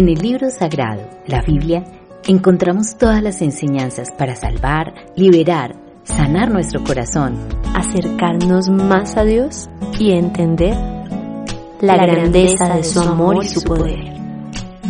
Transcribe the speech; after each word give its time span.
En 0.00 0.08
el 0.08 0.18
libro 0.18 0.50
sagrado, 0.50 1.02
la 1.26 1.42
Biblia, 1.42 1.84
encontramos 2.26 2.96
todas 2.96 3.22
las 3.22 3.42
enseñanzas 3.42 4.10
para 4.10 4.34
salvar, 4.34 4.94
liberar, 5.14 5.76
sanar 6.04 6.50
nuestro 6.50 6.82
corazón, 6.82 7.36
acercarnos 7.74 8.70
más 8.70 9.18
a 9.18 9.24
Dios 9.24 9.68
y 9.98 10.12
entender 10.12 10.74
la, 11.82 11.96
grandeza 11.98 12.76
de 12.76 12.82
su 12.82 12.98
amor 13.00 13.44
y 13.44 13.48
su 13.48 13.60
poder. 13.60 14.14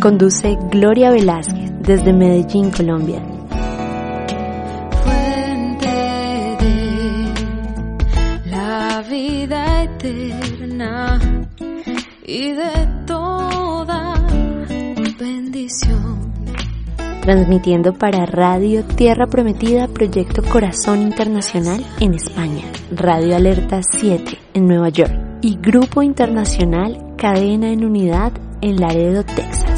Conduce 0.01 0.57
Gloria 0.69 1.11
Velázquez 1.11 1.73
desde 1.81 2.13
Medellín, 2.13 2.71
Colombia. 2.71 3.21
Fuente 5.03 5.87
de 6.61 8.49
la 8.49 9.03
vida 9.09 9.83
eterna 9.83 11.19
y 12.25 12.53
de 12.53 12.90
Transmitiendo 17.31 17.93
para 17.93 18.25
Radio 18.25 18.83
Tierra 18.83 19.25
Prometida, 19.25 19.87
Proyecto 19.87 20.41
Corazón 20.43 21.01
Internacional 21.01 21.81
en 22.01 22.13
España, 22.13 22.65
Radio 22.91 23.37
Alerta 23.37 23.79
7 23.89 24.37
en 24.53 24.67
Nueva 24.67 24.89
York 24.89 25.13
y 25.41 25.55
Grupo 25.55 26.03
Internacional 26.03 27.15
Cadena 27.17 27.71
en 27.71 27.85
Unidad 27.85 28.33
en 28.59 28.75
Laredo, 28.75 29.23
Texas. 29.23 29.70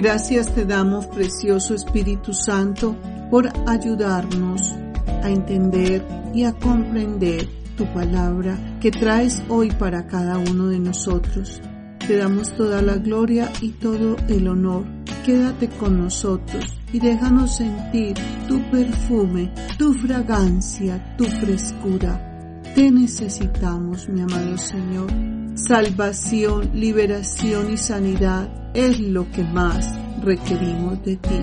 Gracias 0.00 0.54
te 0.54 0.64
damos, 0.64 1.08
precioso 1.08 1.74
Espíritu 1.74 2.32
Santo, 2.32 2.94
por 3.32 3.48
ayudarnos 3.66 4.72
a 5.24 5.28
entender 5.28 6.06
y 6.32 6.44
a 6.44 6.52
comprender 6.52 7.48
tu 7.76 7.84
palabra 7.92 8.78
que 8.80 8.92
traes 8.92 9.42
hoy 9.48 9.72
para 9.72 10.06
cada 10.06 10.38
uno 10.38 10.68
de 10.68 10.78
nosotros. 10.78 11.60
Te 12.06 12.16
damos 12.16 12.54
toda 12.54 12.80
la 12.80 12.94
gloria 12.94 13.50
y 13.60 13.70
todo 13.70 14.14
el 14.28 14.46
honor. 14.46 14.84
Quédate 15.26 15.68
con 15.68 15.98
nosotros 15.98 16.78
y 16.92 17.00
déjanos 17.00 17.56
sentir 17.56 18.14
tu 18.46 18.62
perfume, 18.70 19.52
tu 19.78 19.94
fragancia, 19.94 21.16
tu 21.16 21.24
frescura. 21.24 22.62
Te 22.72 22.88
necesitamos, 22.92 24.08
mi 24.08 24.20
amado 24.20 24.58
Señor. 24.58 25.10
Salvación, 25.56 26.70
liberación 26.72 27.72
y 27.72 27.76
sanidad 27.76 28.48
es 28.74 29.00
lo 29.00 29.30
que 29.30 29.42
más 29.42 29.86
requerimos 30.22 31.02
de 31.04 31.16
ti. 31.16 31.40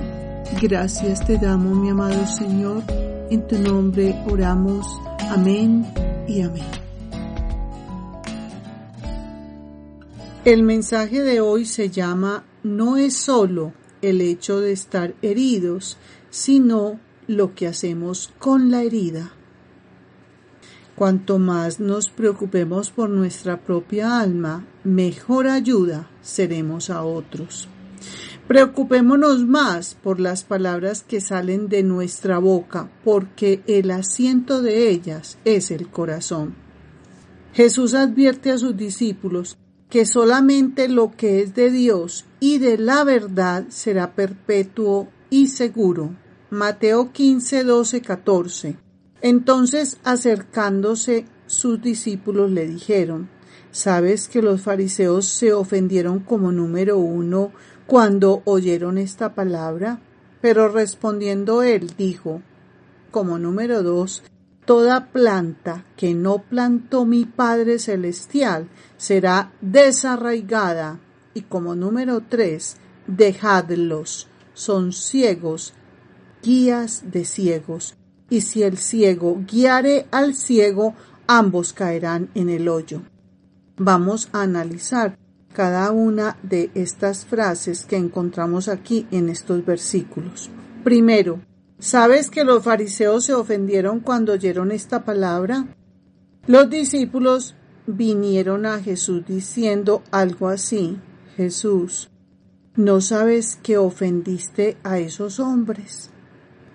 Gracias 0.62 1.26
te 1.26 1.38
damos, 1.38 1.78
mi 1.78 1.90
amado 1.90 2.26
Señor. 2.28 2.84
En 3.30 3.48
tu 3.48 3.58
nombre 3.58 4.16
oramos. 4.30 4.88
Amén 5.30 5.86
y 6.28 6.42
amén. 6.42 6.66
El 10.46 10.62
mensaje 10.62 11.24
de 11.24 11.42
hoy 11.42 11.66
se 11.66 11.90
llama 11.90 12.46
No 12.62 12.98
es 12.98 13.16
solo 13.18 13.74
el 14.04 14.22
hecho 14.22 14.60
de 14.60 14.74
estar 14.74 15.16
heridos, 15.24 15.98
sino 16.30 17.00
lo 17.26 17.56
que 17.56 17.68
hacemos 17.68 18.32
con 18.38 18.70
la 18.70 18.84
herida. 18.84 19.32
Cuanto 20.96 21.40
más 21.40 21.80
nos 21.80 22.10
preocupemos 22.10 22.92
por 22.92 23.10
nuestra 23.10 23.60
propia 23.60 24.20
alma, 24.20 24.66
mejor 24.86 25.48
ayuda 25.48 26.10
seremos 26.22 26.90
a 26.90 27.04
otros. 27.04 27.68
Preocupémonos 28.48 29.46
más 29.46 29.96
por 29.96 30.20
las 30.20 30.44
palabras 30.44 31.04
que 31.04 31.20
salen 31.20 31.68
de 31.68 31.82
nuestra 31.82 32.38
boca, 32.38 32.92
porque 33.04 33.64
el 33.66 33.90
asiento 33.90 34.62
de 34.62 34.90
ellas 34.90 35.40
es 35.46 35.72
el 35.72 35.90
corazón. 35.90 36.56
Jesús 37.54 37.96
advierte 37.96 38.52
a 38.52 38.58
sus 38.58 38.78
discípulos 38.78 39.58
que 39.90 40.06
solamente 40.06 40.88
lo 40.90 41.12
que 41.12 41.42
es 41.42 41.56
de 41.56 41.72
Dios 41.72 42.26
y 42.40 42.60
de 42.60 42.78
la 42.78 43.04
verdad 43.04 43.66
será 43.70 44.14
perpetuo 44.14 45.08
y 45.30 45.48
seguro. 45.48 46.16
Mateo 46.52 47.12
15, 47.12 47.64
12, 47.64 48.02
14. 48.02 48.78
Entonces, 49.22 49.98
acercándose 50.04 51.26
sus 51.48 51.82
discípulos 51.82 52.52
le 52.52 52.68
dijeron, 52.68 53.30
¿sabes 53.76 54.30
que 54.30 54.42
los 54.42 54.62
fariseos 54.62 55.26
se 55.26 55.52
ofendieron 55.52 56.20
como 56.20 56.54
número 56.54 56.98
uno 56.98 57.52
cuando 57.86 58.42
oyeron 58.46 58.98
esta 58.98 59.36
palabra? 59.36 60.00
Pero 60.40 60.70
respondiendo 60.70 61.62
él 61.62 61.92
dijo, 61.98 62.42
como 63.12 63.38
número 63.38 63.84
dos, 63.84 64.24
toda 64.64 65.08
planta 65.12 65.84
que 65.98 66.14
no 66.14 66.38
plantó 66.38 67.04
mi 67.04 67.26
Padre 67.26 67.78
Celestial 67.78 68.70
será 68.96 69.52
desarraigada. 69.60 71.02
Y 71.34 71.42
como 71.42 71.76
número 71.76 72.22
tres, 72.22 72.78
dejadlos, 73.08 74.30
son 74.54 74.94
ciegos, 74.94 75.74
guías 76.42 77.12
de 77.12 77.26
ciegos. 77.26 77.98
Y 78.30 78.40
si 78.40 78.64
el 78.64 78.78
ciego 78.78 79.42
guiare 79.46 80.08
al 80.12 80.34
ciego, 80.34 80.96
ambos 81.28 81.74
caerán 81.74 82.30
en 82.36 82.50
el 82.50 82.70
hoyo. 82.70 83.02
Vamos 83.78 84.30
a 84.32 84.44
analizar 84.44 85.18
cada 85.54 85.92
una 85.92 86.38
de 86.44 86.72
estas 86.76 87.26
frases 87.26 87.86
que 87.86 87.98
encontramos 87.98 88.68
aquí 88.68 89.08
en 89.12 89.30
estos 89.30 89.66
versículos. 89.66 90.50
Primero, 90.84 91.42
¿sabes 91.80 92.30
que 92.30 92.44
los 92.44 92.64
fariseos 92.64 93.26
se 93.26 93.34
ofendieron 93.34 94.00
cuando 94.00 94.34
oyeron 94.34 94.72
esta 94.72 95.04
palabra? 95.04 95.68
Los 96.48 96.70
discípulos 96.70 97.56
vinieron 97.88 98.66
a 98.66 98.80
Jesús 98.80 99.26
diciendo 99.26 100.04
algo 100.12 100.48
así, 100.50 101.00
Jesús, 101.36 102.10
¿no 102.76 103.02
sabes 103.02 103.58
que 103.62 103.78
ofendiste 103.78 104.78
a 104.84 105.00
esos 105.00 105.40
hombres? 105.40 106.12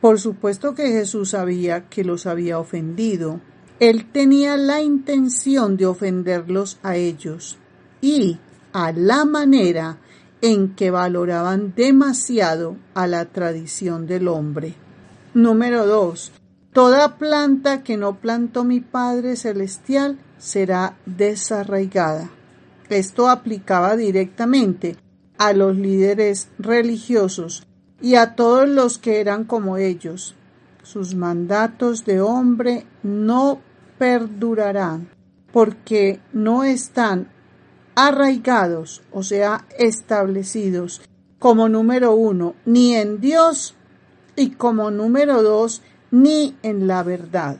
Por 0.01 0.19
supuesto 0.19 0.75
que 0.75 0.89
Jesús 0.89 1.31
sabía 1.31 1.89
que 1.89 2.05
los 2.05 2.27
había 2.27 2.59
ofendido. 2.59 3.41
Él 3.81 4.05
tenía 4.13 4.59
la 4.59 4.83
intención 4.83 5.79
de 5.79 5.87
ofenderlos 5.87 6.79
a 6.83 6.97
ellos 6.97 7.57
y 8.03 8.39
a 8.75 8.93
la 8.93 9.25
manera 9.25 9.97
en 10.43 10.75
que 10.75 10.91
valoraban 10.91 11.73
demasiado 11.75 12.77
a 12.93 13.07
la 13.07 13.25
tradición 13.25 14.07
del 14.07 14.29
hombre. 14.29 14.75
Número 15.33 15.87
2. 15.87 16.31
Toda 16.75 17.17
planta 17.17 17.83
que 17.83 17.97
no 17.97 18.21
plantó 18.21 18.65
mi 18.65 18.81
Padre 18.81 19.35
Celestial 19.37 20.19
será 20.37 20.99
desarraigada. 21.07 22.31
Esto 22.91 23.31
aplicaba 23.31 23.97
directamente 23.97 24.99
a 25.39 25.55
los 25.55 25.75
líderes 25.75 26.51
religiosos 26.59 27.67
y 28.03 28.17
a 28.17 28.35
todos 28.35 28.69
los 28.69 28.99
que 28.99 29.21
eran 29.21 29.45
como 29.45 29.79
ellos. 29.79 30.35
Sus 30.83 31.15
mandatos 31.15 32.05
de 32.05 32.21
hombre 32.21 32.87
no 33.03 33.61
perdurarán 34.01 35.11
porque 35.53 36.21
no 36.33 36.65
están 36.65 37.29
arraigados, 37.95 39.03
o 39.13 39.23
sea, 39.23 39.67
establecidos 39.79 41.03
como 41.39 41.69
número 41.69 42.15
uno, 42.15 42.55
ni 42.65 42.95
en 42.95 43.21
Dios 43.21 43.75
y 44.37 44.53
como 44.53 44.91
número 44.91 45.43
dos, 45.43 45.83
ni 46.11 46.57
en 46.63 46.87
la 46.87 47.03
verdad. 47.03 47.59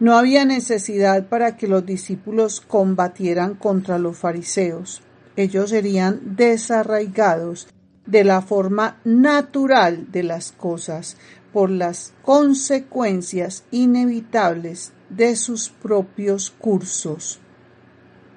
No 0.00 0.16
había 0.16 0.46
necesidad 0.46 1.28
para 1.28 1.58
que 1.58 1.68
los 1.68 1.84
discípulos 1.84 2.62
combatieran 2.62 3.54
contra 3.54 3.98
los 3.98 4.16
fariseos. 4.16 5.02
Ellos 5.36 5.68
serían 5.68 6.36
desarraigados 6.36 7.68
de 8.06 8.24
la 8.24 8.40
forma 8.40 8.96
natural 9.04 10.10
de 10.10 10.22
las 10.22 10.52
cosas 10.52 11.18
por 11.52 11.68
las 11.68 12.14
consecuencias 12.22 13.64
inevitables 13.70 14.94
de 15.10 15.36
sus 15.36 15.68
propios 15.68 16.50
cursos, 16.50 17.40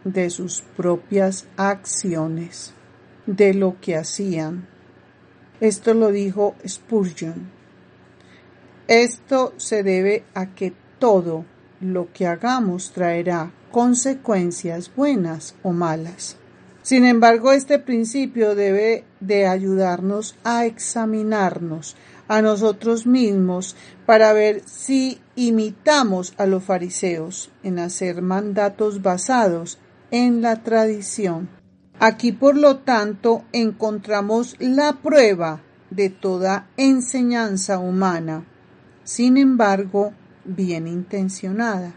de 0.04 0.30
sus 0.30 0.62
propias 0.76 1.48
acciones, 1.58 2.74
de 3.26 3.54
lo 3.54 3.80
que 3.82 3.96
hacían. 3.96 4.68
Esto 5.60 5.94
lo 5.94 6.12
dijo 6.12 6.56
Spurgeon. 6.68 7.50
Esto 8.88 9.54
se 9.58 9.84
debe 9.84 10.24
a 10.34 10.48
que 10.54 10.74
todo 11.00 11.46
lo 11.80 12.12
que 12.14 12.28
hagamos 12.28 12.92
traerá 12.92 13.52
consecuencias 13.72 14.92
buenas 14.96 15.56
o 15.64 15.72
malas. 15.72 16.38
Sin 16.84 17.06
embargo, 17.06 17.52
este 17.52 17.80
principio 17.80 18.56
debe 18.56 19.06
de 19.20 19.46
ayudarnos 19.46 20.36
a 20.44 20.66
examinarnos 20.66 21.96
a 22.32 22.42
nosotros 22.42 23.06
mismos 23.06 23.76
para 24.06 24.32
ver 24.32 24.62
si 24.66 25.20
imitamos 25.36 26.34
a 26.38 26.46
los 26.46 26.64
fariseos 26.64 27.52
en 27.62 27.78
hacer 27.78 28.22
mandatos 28.22 29.02
basados 29.02 29.80
en 30.12 30.42
la 30.42 30.64
tradición. 30.64 31.50
Aquí, 32.00 32.32
por 32.32 32.56
lo 32.56 32.78
tanto, 32.78 33.44
encontramos 33.52 34.56
la 34.60 34.94
prueba 35.02 35.62
de 35.90 36.10
toda 36.10 36.70
enseñanza 36.78 37.80
humana, 37.80 38.46
sin 39.04 39.36
embargo, 39.36 40.14
bien 40.46 40.88
intencionada. 40.88 41.94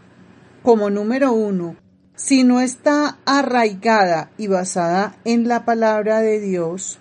Como 0.63 0.89
número 0.89 1.31
uno, 1.31 1.77
si 2.13 2.43
no 2.43 2.59
está 2.59 3.19
arraigada 3.25 4.31
y 4.37 4.47
basada 4.47 5.15
en 5.23 5.47
la 5.47 5.63
palabra 5.63 6.19
de 6.19 6.41
Dios, 6.41 6.99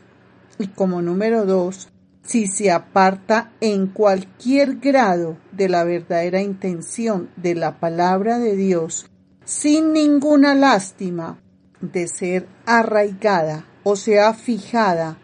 y 0.61 0.69
como 0.69 1.03
número 1.03 1.47
dos, 1.47 1.89
si 2.25 2.47
se 2.47 2.71
aparta 2.71 3.53
en 3.61 3.87
cualquier 3.87 4.77
grado 4.77 5.37
de 5.53 5.69
la 5.69 5.85
verdadera 5.85 6.41
intención 6.41 7.31
de 7.37 7.55
la 7.55 7.79
palabra 7.79 8.39
de 8.39 8.57
Dios, 8.57 9.11
sin 9.45 9.93
ninguna 9.93 10.55
lástima 10.55 11.39
de 11.81 12.09
ser 12.09 12.49
arraigada 12.67 13.67
o 13.83 13.97
sea 13.97 14.33
fijada 14.33 15.19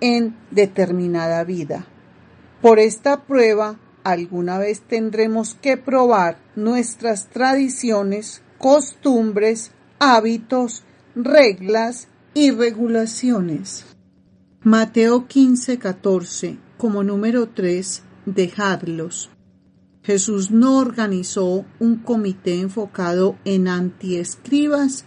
en 0.00 0.36
determinada 0.50 1.44
vida. 1.44 1.86
Por 2.60 2.78
esta 2.78 3.24
prueba, 3.24 3.78
alguna 4.04 4.58
vez 4.58 4.80
tendremos 4.82 5.56
que 5.60 5.76
probar 5.76 6.38
nuestras 6.54 7.28
tradiciones, 7.28 8.42
costumbres, 8.58 9.72
hábitos, 9.98 10.84
reglas 11.16 12.08
y 12.34 12.52
regulaciones. 12.52 13.84
Mateo 14.64 15.26
15, 15.26 15.80
14, 15.80 16.56
como 16.78 17.02
número 17.02 17.48
3, 17.48 18.04
dejadlos. 18.26 19.28
Jesús 20.04 20.52
no 20.52 20.78
organizó 20.78 21.64
un 21.80 21.96
comité 21.96 22.60
enfocado 22.60 23.36
en 23.44 23.66
antiescribas 23.66 25.04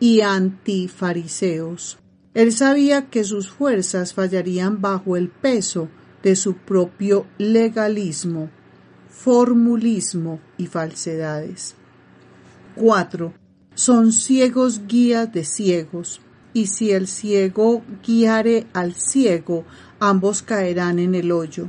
y 0.00 0.20
antifariseos. 0.20 1.98
Él 2.34 2.52
sabía 2.52 3.08
que 3.08 3.24
sus 3.24 3.48
fuerzas 3.48 4.12
fallarían 4.12 4.82
bajo 4.82 5.16
el 5.16 5.30
peso 5.30 5.88
de 6.22 6.36
su 6.36 6.56
propio 6.56 7.26
legalismo, 7.38 8.50
formulismo 9.08 10.40
y 10.58 10.66
falsedades. 10.66 11.74
4. 12.74 13.32
Son 13.74 14.12
ciegos 14.12 14.86
guías 14.86 15.32
de 15.32 15.44
ciegos 15.44 16.20
y 16.52 16.66
si 16.66 16.92
el 16.92 17.06
ciego 17.06 17.82
guiare 18.06 18.66
al 18.72 18.94
ciego, 18.94 19.64
ambos 19.98 20.42
caerán 20.42 20.98
en 20.98 21.14
el 21.14 21.32
hoyo. 21.32 21.68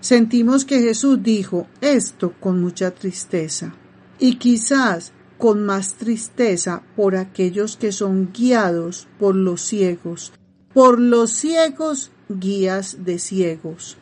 Sentimos 0.00 0.64
que 0.64 0.80
Jesús 0.80 1.22
dijo 1.22 1.66
esto 1.80 2.34
con 2.38 2.60
mucha 2.60 2.90
tristeza, 2.90 3.74
y 4.18 4.36
quizás 4.36 5.12
con 5.38 5.64
más 5.64 5.94
tristeza 5.94 6.82
por 6.96 7.16
aquellos 7.16 7.76
que 7.76 7.92
son 7.92 8.30
guiados 8.32 9.08
por 9.18 9.34
los 9.34 9.62
ciegos, 9.62 10.32
por 10.72 11.00
los 11.00 11.30
ciegos 11.32 12.10
guías 12.28 13.04
de 13.04 13.18
ciegos. 13.18 13.96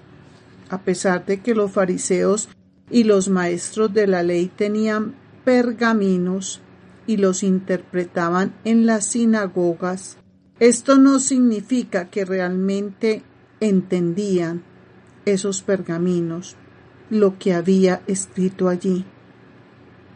A 0.71 0.81
pesar 0.83 1.25
de 1.27 1.41
que 1.41 1.55
los 1.55 1.71
fariseos 1.71 2.49
y 2.91 3.05
los 3.05 3.29
maestros 3.29 3.93
de 3.93 4.07
la 4.07 4.23
ley 4.23 4.51
tenían 4.55 5.15
pergaminos, 5.45 6.61
y 7.07 7.17
los 7.17 7.43
interpretaban 7.43 8.55
en 8.65 8.87
las 8.87 9.07
sinagogas, 9.07 10.19
esto 10.61 10.97
no 10.97 11.19
significa 11.19 12.09
que 12.09 12.25
realmente 12.25 13.23
entendían 13.61 14.63
esos 15.25 15.63
pergaminos, 15.63 16.57
lo 17.11 17.39
que 17.39 17.55
había 17.55 18.03
escrito 18.07 18.69
allí. 18.69 19.05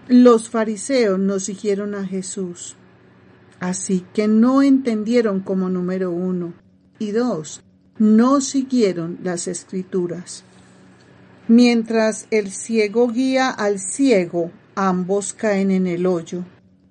Los 0.08 0.48
fariseos 0.48 1.18
no 1.18 1.40
siguieron 1.40 1.94
a 1.94 2.06
Jesús, 2.06 2.76
así 3.58 4.04
que 4.14 4.28
no 4.28 4.62
entendieron 4.62 5.40
como 5.40 5.68
número 5.68 6.10
uno 6.10 6.54
y 6.98 7.10
dos, 7.10 7.62
no 7.98 8.40
siguieron 8.40 9.18
las 9.22 9.48
escrituras. 9.48 10.44
Mientras 11.48 12.26
el 12.30 12.50
ciego 12.50 13.08
guía 13.08 13.50
al 13.50 13.78
ciego, 13.80 14.50
ambos 14.74 15.32
caen 15.32 15.70
en 15.70 15.86
el 15.86 16.06
hoyo 16.06 16.44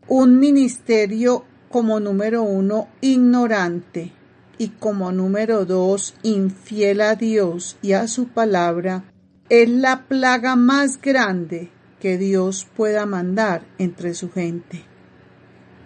un 0.08 0.40
ministerio 0.40 1.46
como 1.70 2.00
número 2.00 2.44
uno 2.44 2.88
ignorante 3.02 4.12
y 4.58 4.70
como 4.70 5.12
número 5.12 5.66
dos 5.66 6.14
infiel 6.22 7.02
a 7.02 7.16
Dios 7.16 7.78
y 7.82 7.94
a 7.94 8.08
su 8.08 8.28
palabra 8.28 9.04
es 9.50 9.68
la 9.68 10.04
plaga 10.08 10.56
más 10.56 11.02
grande 11.02 11.72
que 12.00 12.18
Dios 12.18 12.68
pueda 12.76 13.06
mandar 13.06 13.64
entre 13.80 14.14
su 14.14 14.32
gente. 14.32 14.84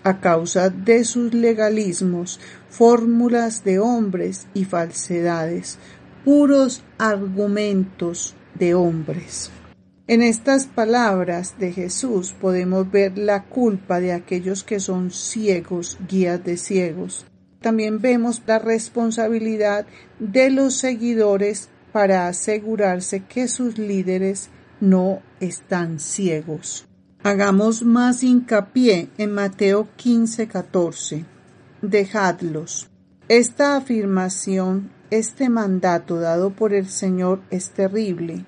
A 0.04 0.20
causa 0.20 0.70
de 0.70 1.06
sus 1.06 1.34
legalismos, 1.34 2.40
fórmulas 2.70 3.64
de 3.64 3.80
hombres 3.80 4.48
y 4.54 4.66
falsedades, 4.66 5.78
puros 6.24 6.84
argumentos 6.98 8.36
de 8.56 8.76
hombres. 8.76 9.52
En 10.10 10.24
estas 10.24 10.66
palabras 10.66 11.54
de 11.60 11.72
Jesús 11.72 12.34
podemos 12.34 12.90
ver 12.90 13.16
la 13.16 13.44
culpa 13.44 14.00
de 14.00 14.12
aquellos 14.12 14.64
que 14.64 14.80
son 14.80 15.12
ciegos, 15.12 16.00
guías 16.10 16.44
de 16.44 16.58
ciegos. 16.58 17.28
También 17.62 18.02
vemos 18.02 18.42
la 18.48 18.58
responsabilidad 18.58 19.86
de 20.18 20.50
los 20.50 20.74
seguidores 20.74 21.70
para 21.92 22.28
asegurarse 22.28 23.24
que 23.26 23.48
sus 23.48 23.78
líderes 23.78 24.50
no 24.82 25.22
están 25.40 26.00
ciegos. 26.00 26.88
Hagamos 27.22 27.84
más 27.84 28.24
hincapié 28.24 29.10
en 29.20 29.32
Mateo 29.32 29.90
15:14. 29.96 31.24
Dejadlos. 31.84 32.90
Esta 33.28 33.76
afirmación, 33.76 34.90
este 35.12 35.50
mandato 35.50 36.20
dado 36.20 36.50
por 36.50 36.74
el 36.74 36.90
Señor 36.90 37.42
es 37.52 37.70
terrible 37.70 38.44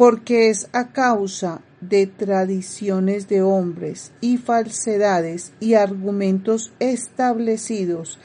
porque 0.00 0.48
es 0.48 0.70
a 0.72 0.92
causa 0.92 1.60
de 1.82 2.06
tradiciones 2.06 3.28
de 3.28 3.42
hombres 3.42 4.12
y 4.22 4.38
falsedades 4.38 5.52
y 5.60 5.74
argumentos 5.74 6.72
establecidos 6.78 8.18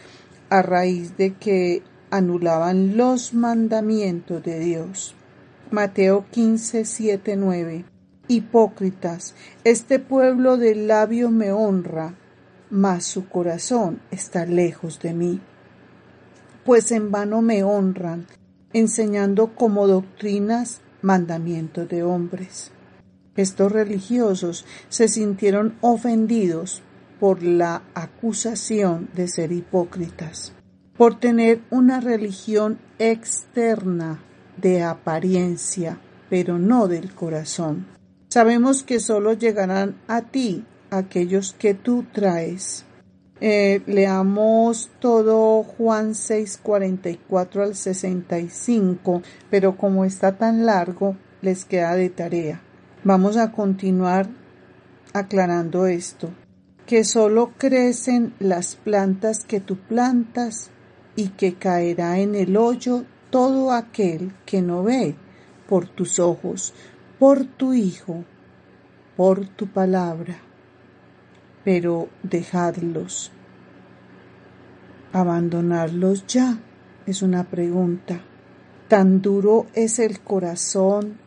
a 0.49 0.61
raíz 0.61 1.17
de 1.17 1.33
que 1.33 1.83
anulaban 2.11 2.95
los 2.95 3.33
mandamientos 3.33 4.41
de 4.41 4.57
Dios. 4.57 5.15
Mateo 5.69 6.23
15, 6.31 6.85
7, 6.85 7.35
9. 7.35 7.83
Hipócritas, 8.29 9.35
este 9.65 9.99
pueblo 9.99 10.55
de 10.55 10.75
labios 10.75 11.29
me 11.29 11.51
honra, 11.51 12.15
mas 12.69 13.03
su 13.03 13.27
corazón 13.27 13.99
está 14.11 14.45
lejos 14.45 15.01
de 15.01 15.13
mí. 15.13 15.41
Pues 16.63 16.93
en 16.93 17.11
vano 17.11 17.41
me 17.41 17.65
honran, 17.65 18.27
enseñando 18.71 19.55
como 19.55 19.87
doctrinas 19.87 20.79
mandamiento 21.05 21.85
de 21.85 22.03
hombres. 22.03 22.71
Estos 23.35 23.71
religiosos 23.71 24.65
se 24.89 25.07
sintieron 25.07 25.75
ofendidos 25.81 26.81
por 27.19 27.43
la 27.43 27.83
acusación 27.93 29.09
de 29.13 29.27
ser 29.27 29.51
hipócritas, 29.51 30.53
por 30.97 31.19
tener 31.19 31.61
una 31.69 31.99
religión 31.99 32.79
externa 32.99 34.21
de 34.57 34.83
apariencia, 34.83 35.99
pero 36.29 36.57
no 36.57 36.87
del 36.87 37.13
corazón. 37.13 37.85
Sabemos 38.29 38.83
que 38.83 38.99
solo 38.99 39.33
llegarán 39.33 39.95
a 40.07 40.21
ti 40.21 40.65
aquellos 40.89 41.53
que 41.53 41.73
tú 41.73 42.05
traes. 42.11 42.84
Eh, 43.41 43.81
leamos 43.85 44.89
todo 44.99 45.63
Juan 45.63 46.15
6, 46.15 46.57
44 46.63 47.63
al 47.63 47.75
65, 47.75 49.21
pero 49.49 49.75
como 49.75 50.05
está 50.05 50.37
tan 50.37 50.65
largo, 50.65 51.17
les 51.41 51.65
queda 51.65 51.95
de 51.95 52.09
tarea. 52.09 52.61
Vamos 53.03 53.35
a 53.35 53.51
continuar 53.51 54.29
aclarando 55.11 55.85
esto, 55.85 56.29
que 56.85 57.03
solo 57.03 57.51
crecen 57.57 58.33
las 58.39 58.77
plantas 58.77 59.43
que 59.43 59.59
tú 59.59 59.75
plantas 59.79 60.71
y 61.17 61.29
que 61.29 61.55
caerá 61.55 62.19
en 62.19 62.35
el 62.35 62.55
hoyo 62.55 63.03
todo 63.31 63.73
aquel 63.73 64.31
que 64.45 64.61
no 64.61 64.81
ve 64.83 65.15
por 65.67 65.89
tus 65.89 66.19
ojos, 66.19 66.73
por 67.19 67.43
tu 67.43 67.73
Hijo, 67.73 68.23
por 69.17 69.45
tu 69.45 69.67
palabra 69.67 70.44
pero 71.65 72.07
dejadlos. 72.23 73.31
¿Abandonarlos 75.11 76.25
ya? 76.27 76.59
Es 77.05 77.21
una 77.21 77.43
pregunta. 77.43 78.21
¿Tan 78.87 79.21
duro 79.21 79.65
es 79.73 79.99
el 79.99 80.19
corazón, 80.21 81.17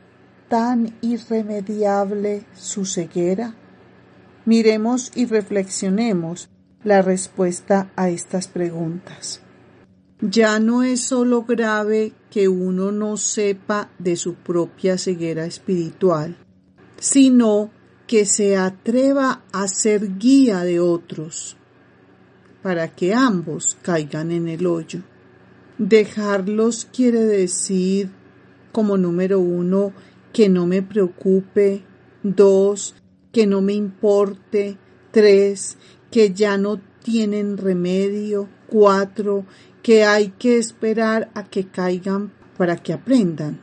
tan 0.49 0.95
irremediable 1.00 2.45
su 2.54 2.87
ceguera? 2.87 3.54
Miremos 4.45 5.11
y 5.14 5.26
reflexionemos 5.26 6.49
la 6.85 7.02
respuesta 7.02 7.90
a 7.97 8.09
estas 8.09 8.47
preguntas. 8.47 9.42
Ya 10.21 10.61
no 10.61 10.83
es 10.85 11.00
solo 11.00 11.42
grave 11.42 12.12
que 12.30 12.49
uno 12.49 12.92
no 12.92 13.16
sepa 13.16 13.90
de 13.99 14.16
su 14.16 14.35
propia 14.35 14.99
ceguera 14.99 15.45
espiritual, 15.47 16.37
sino 16.99 17.71
que 18.09 18.25
se 18.25 18.57
atreva 18.57 19.45
a 19.53 19.69
ser 19.69 20.17
guía 20.19 20.65
de 20.65 20.81
otros, 20.81 21.59
para 22.62 22.88
que 22.88 23.12
ambos 23.12 23.77
caigan 23.83 24.31
en 24.33 24.49
el 24.49 24.67
hoyo. 24.67 25.03
Dejarlos 25.77 26.88
quiere 26.91 27.21
decir, 27.21 28.11
como 28.73 28.97
número 28.97 29.41
uno, 29.41 29.93
que 30.33 30.49
no 30.49 30.67
me 30.67 30.81
preocupe, 30.81 31.83
dos, 32.23 32.95
que 33.31 33.47
no 33.47 33.61
me 33.61 33.75
importe, 33.75 34.79
tres, 35.11 35.77
que 36.11 36.33
ya 36.33 36.57
no 36.57 36.81
tienen 37.03 37.59
remedio, 37.59 38.49
cuatro, 38.69 39.45
que 39.83 40.05
hay 40.05 40.31
que 40.31 40.57
esperar 40.57 41.31
a 41.35 41.45
que 41.45 41.67
caigan 41.67 42.33
para 42.57 42.79
que 42.79 42.95
aprendan. 42.95 43.61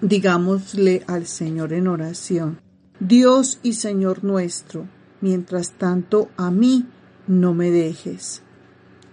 Digámosle 0.00 1.04
al 1.06 1.26
Señor 1.26 1.74
en 1.74 1.88
oración, 1.88 2.65
Dios 3.00 3.58
y 3.62 3.74
Señor 3.74 4.24
nuestro, 4.24 4.86
mientras 5.20 5.72
tanto 5.72 6.30
a 6.38 6.50
mí 6.50 6.86
no 7.26 7.52
me 7.52 7.70
dejes. 7.70 8.40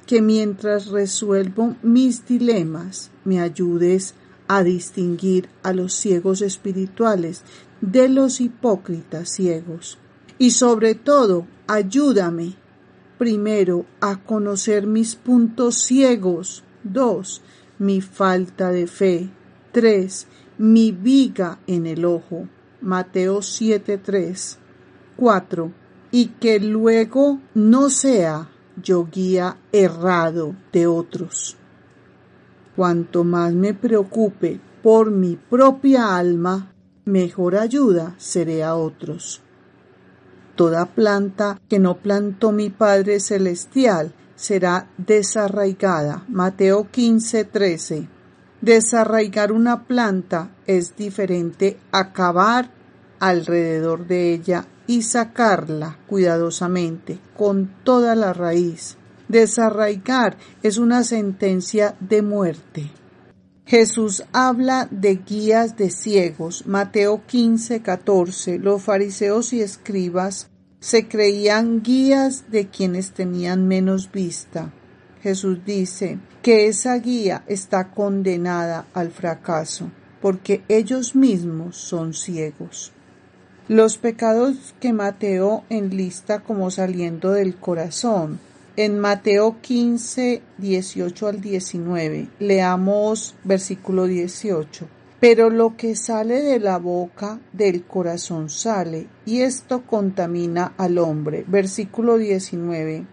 Que 0.06 0.22
mientras 0.22 0.88
resuelvo 0.88 1.76
mis 1.84 2.26
dilemas 2.26 3.12
me 3.26 3.42
ayudes 3.42 4.16
a 4.48 4.64
distinguir 4.64 5.50
a 5.64 5.74
los 5.74 5.94
ciegos 5.94 6.42
espirituales 6.42 7.42
de 7.82 8.08
los 8.08 8.40
hipócritas 8.40 9.30
ciegos. 9.30 9.98
Y 10.38 10.52
sobre 10.52 10.96
todo, 10.96 11.46
ayúdame 11.68 12.56
primero 13.18 13.86
a 14.00 14.24
conocer 14.24 14.88
mis 14.88 15.16
puntos 15.16 15.76
ciegos. 15.76 16.64
Dos, 16.84 17.42
mi 17.80 18.00
falta 18.00 18.72
de 18.72 18.88
fe. 18.88 19.30
Tres, 19.74 20.28
mi 20.58 20.92
viga 20.92 21.60
en 21.68 21.86
el 21.86 22.06
ojo. 22.06 22.48
Mateo 22.84 23.42
7:3. 23.42 24.58
Cuatro, 25.16 25.72
y 26.12 26.28
que 26.40 26.60
luego 26.60 27.40
no 27.54 27.90
sea 27.90 28.50
yo 28.82 29.08
guía 29.10 29.58
errado 29.72 30.56
de 30.72 30.86
otros. 30.88 31.58
Cuanto 32.76 33.24
más 33.24 33.54
me 33.54 33.74
preocupe 33.74 34.60
por 34.82 35.12
mi 35.12 35.38
propia 35.38 36.18
alma, 36.18 36.74
mejor 37.06 37.56
ayuda 37.56 38.16
seré 38.18 38.64
a 38.64 38.76
otros. 38.76 39.42
Toda 40.56 40.86
planta 40.86 41.62
que 41.70 41.80
no 41.80 41.98
plantó 41.98 42.52
mi 42.52 42.70
Padre 42.70 43.20
Celestial 43.20 44.14
será 44.36 44.90
desarraigada. 44.98 46.26
Mateo 46.28 46.90
15:13. 46.92 48.10
Desarraigar 48.64 49.52
una 49.52 49.84
planta 49.88 50.52
es 50.66 50.96
diferente 50.96 51.78
a 51.92 52.14
cavar 52.14 52.72
alrededor 53.20 54.08
de 54.08 54.34
ella 54.34 54.68
y 54.88 55.02
sacarla 55.02 56.00
cuidadosamente 56.08 57.20
con 57.36 57.70
toda 57.84 58.16
la 58.16 58.32
raíz. 58.32 58.96
Desarraigar 59.28 60.38
es 60.62 60.78
una 60.78 61.04
sentencia 61.04 61.98
de 62.00 62.22
muerte. 62.22 62.90
Jesús 63.66 64.24
habla 64.32 64.88
de 64.90 65.16
guías 65.16 65.76
de 65.76 65.90
ciegos. 65.90 66.66
Mateo 66.66 67.24
15, 67.28 67.82
14. 67.82 68.60
Los 68.60 68.82
fariseos 68.82 69.52
y 69.52 69.60
escribas 69.60 70.50
se 70.80 71.10
creían 71.10 71.82
guías 71.82 72.50
de 72.50 72.70
quienes 72.70 73.12
tenían 73.12 73.68
menos 73.68 74.10
vista. 74.10 74.72
Jesús 75.22 75.66
dice 75.66 76.18
que 76.44 76.68
esa 76.68 76.96
guía 77.00 77.44
está 77.48 77.90
condenada 77.90 78.86
al 78.94 79.12
fracaso 79.12 79.90
porque 80.22 80.62
ellos 80.70 81.16
mismos 81.16 81.78
son 81.78 82.14
ciegos. 82.14 82.92
Los 83.68 83.98
pecados 83.98 84.76
que 84.80 84.94
Mateo 84.94 85.64
enlista 85.70 86.40
como 86.40 86.70
saliendo 86.70 87.32
del 87.32 87.56
corazón 87.56 88.40
en 88.76 89.00
Mateo 89.00 89.58
15, 89.62 90.42
18 90.58 91.28
al 91.28 91.42
19, 91.42 92.28
leamos 92.40 93.36
versículo 93.44 94.06
18. 94.06 94.88
Pero 95.20 95.50
lo 95.50 95.78
que 95.78 95.96
sale 95.96 96.42
de 96.42 96.60
la 96.60 96.78
boca 96.78 97.40
del 97.54 97.84
corazón 97.84 98.50
sale, 98.50 99.08
y 99.26 99.42
esto 99.42 99.86
contamina 99.86 100.74
al 100.78 100.98
hombre. 100.98 101.46
Versículo 101.48 102.18
19. 102.18 103.06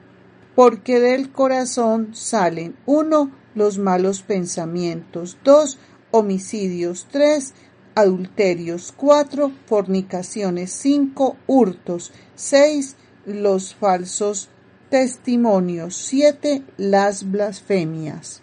Porque 0.55 1.01
del 1.01 1.31
corazón 1.31 2.15
salen, 2.15 2.77
uno, 2.87 3.31
los 3.55 3.79
malos 3.79 4.23
pensamientos, 4.23 5.39
dos, 5.45 5.79
homicidios, 6.11 7.07
tres, 7.11 7.55
adulterios, 7.95 8.93
cuatro, 8.97 9.53
fornicaciones, 9.67 10.73
cinco, 10.73 11.37
hurtos, 11.47 12.13
seis, 12.35 12.97
los 13.27 13.75
falsos 13.75 14.49
testimonios. 14.91 15.97
Siete, 15.97 16.63
las 16.77 17.31
blasfemias. 17.31 18.43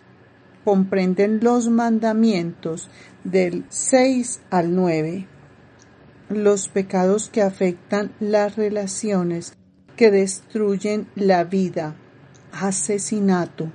Comprenden 0.63 1.39
los 1.41 1.69
mandamientos 1.69 2.89
del 3.23 3.65
6 3.69 4.41
al 4.49 4.75
9. 4.75 5.27
Los 6.29 6.67
pecados 6.67 7.29
que 7.29 7.41
afectan 7.41 8.13
las 8.19 8.55
relaciones, 8.55 9.53
que 9.97 10.09
destruyen 10.11 11.07
la 11.15 11.43
vida, 11.43 11.95
asesinato, 12.53 13.69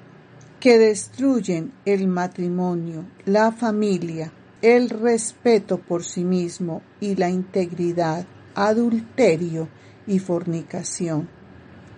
que 0.61 0.79
destruyen 0.79 1.73
el 1.85 2.09
matrimonio, 2.09 3.05
la 3.27 3.53
familia, 3.53 4.33
el 4.63 4.89
respeto 4.89 5.77
por 5.79 6.05
sí 6.05 6.25
mismo 6.25 6.81
y 7.01 7.17
la 7.17 7.29
integridad, 7.29 8.25
adulterio 8.55 9.69
y 10.07 10.19
fornicación 10.19 11.29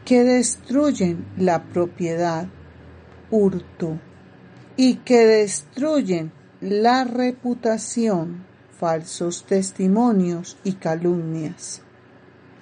que 0.05 0.23
destruyen 0.23 1.25
la 1.39 1.65
propiedad, 1.65 2.47
hurto, 3.31 3.99
y 4.77 4.97
que 4.97 5.25
destruyen 5.25 6.33
la 6.61 7.05
reputación, 7.05 8.45
falsos 8.79 9.45
testimonios 9.47 10.59
y 10.63 10.73
calumnias. 10.73 11.84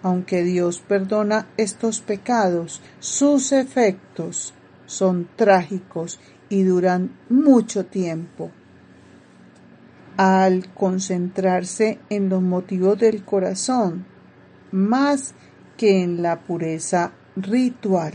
Aunque 0.02 0.42
Dios 0.42 0.80
perdona 0.80 1.46
estos 1.56 2.00
pecados, 2.00 2.80
sus 2.98 3.52
efectos 3.52 4.52
son 4.86 5.28
trágicos 5.36 6.18
y 6.48 6.64
duran 6.64 7.16
mucho 7.28 7.86
tiempo. 7.86 8.50
Al 10.16 10.72
concentrarse 10.74 11.98
en 12.10 12.28
los 12.28 12.42
motivos 12.42 12.98
del 12.98 13.24
corazón, 13.24 14.04
más 14.72 15.34
que 15.76 16.02
en 16.02 16.22
la 16.22 16.40
pureza 16.40 17.12
ritual. 17.36 18.12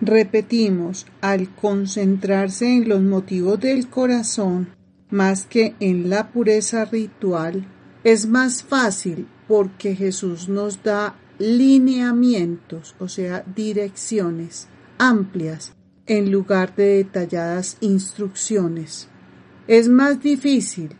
Repetimos, 0.00 1.06
al 1.20 1.54
concentrarse 1.54 2.66
en 2.74 2.88
los 2.88 3.00
motivos 3.02 3.60
del 3.60 3.88
corazón 3.88 4.74
más 5.10 5.44
que 5.44 5.74
en 5.78 6.10
la 6.10 6.32
pureza 6.32 6.84
ritual, 6.84 7.64
es 8.02 8.26
más 8.26 8.62
fácil 8.62 9.28
porque 9.48 9.94
Jesús 9.94 10.48
nos 10.48 10.82
da 10.82 11.14
lineamientos, 11.38 12.94
o 12.98 13.08
sea, 13.08 13.44
direcciones 13.54 14.68
amplias 14.98 15.72
en 16.06 16.30
lugar 16.30 16.74
de 16.74 16.96
detalladas 16.96 17.76
instrucciones. 17.80 19.08
Es 19.66 19.88
más 19.88 20.22
difícil 20.22 20.90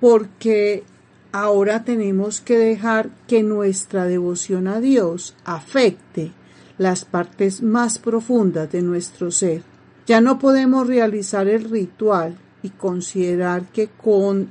porque 0.00 0.84
ahora 1.32 1.84
tenemos 1.84 2.40
que 2.40 2.58
dejar 2.58 3.10
que 3.26 3.42
nuestra 3.42 4.04
devoción 4.04 4.68
a 4.68 4.80
Dios 4.80 5.36
afecte 5.44 6.32
las 6.78 7.04
partes 7.04 7.62
más 7.62 7.98
profundas 7.98 8.70
de 8.70 8.82
nuestro 8.82 9.30
ser. 9.30 9.62
Ya 10.06 10.20
no 10.20 10.38
podemos 10.38 10.86
realizar 10.86 11.48
el 11.48 11.64
ritual 11.64 12.36
y 12.62 12.70
considerar 12.70 13.64
que 13.66 13.88
con 13.88 14.50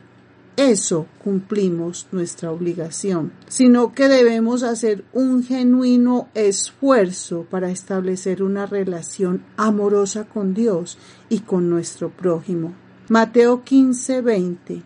eso 0.57 1.07
cumplimos 1.23 2.07
nuestra 2.11 2.51
obligación, 2.51 3.31
sino 3.47 3.93
que 3.93 4.07
debemos 4.07 4.63
hacer 4.63 5.03
un 5.13 5.43
genuino 5.43 6.29
esfuerzo 6.33 7.45
para 7.49 7.71
establecer 7.71 8.43
una 8.43 8.65
relación 8.65 9.43
amorosa 9.57 10.25
con 10.25 10.53
Dios 10.53 10.97
y 11.29 11.39
con 11.39 11.69
nuestro 11.69 12.09
prójimo. 12.09 12.73
Mateo 13.09 13.63
15, 13.63 14.21
20. 14.21 14.83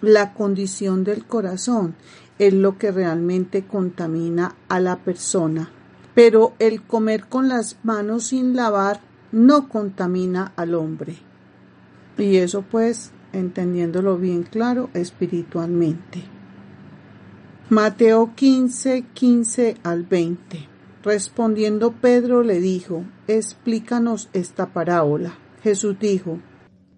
La 0.00 0.34
condición 0.34 1.04
del 1.04 1.24
corazón 1.26 1.94
es 2.38 2.52
lo 2.52 2.78
que 2.78 2.90
realmente 2.90 3.66
contamina 3.66 4.56
a 4.68 4.80
la 4.80 4.96
persona 4.96 5.70
pero 6.16 6.54
el 6.58 6.80
comer 6.80 7.26
con 7.26 7.50
las 7.50 7.76
manos 7.82 8.28
sin 8.28 8.56
lavar 8.56 9.00
no 9.32 9.68
contamina 9.68 10.54
al 10.56 10.74
hombre. 10.74 11.18
Y 12.16 12.38
eso 12.38 12.62
pues, 12.62 13.12
entendiéndolo 13.36 14.16
bien 14.18 14.42
claro, 14.42 14.90
espiritualmente. 14.94 16.24
Mateo 17.68 18.32
15, 18.34 19.04
15 19.12 19.76
al 19.82 20.04
20. 20.04 20.68
Respondiendo 21.02 21.92
Pedro 21.92 22.42
le 22.42 22.60
dijo, 22.60 23.04
explícanos 23.28 24.28
esta 24.32 24.72
parábola. 24.72 25.38
Jesús 25.62 25.96
dijo, 26.00 26.38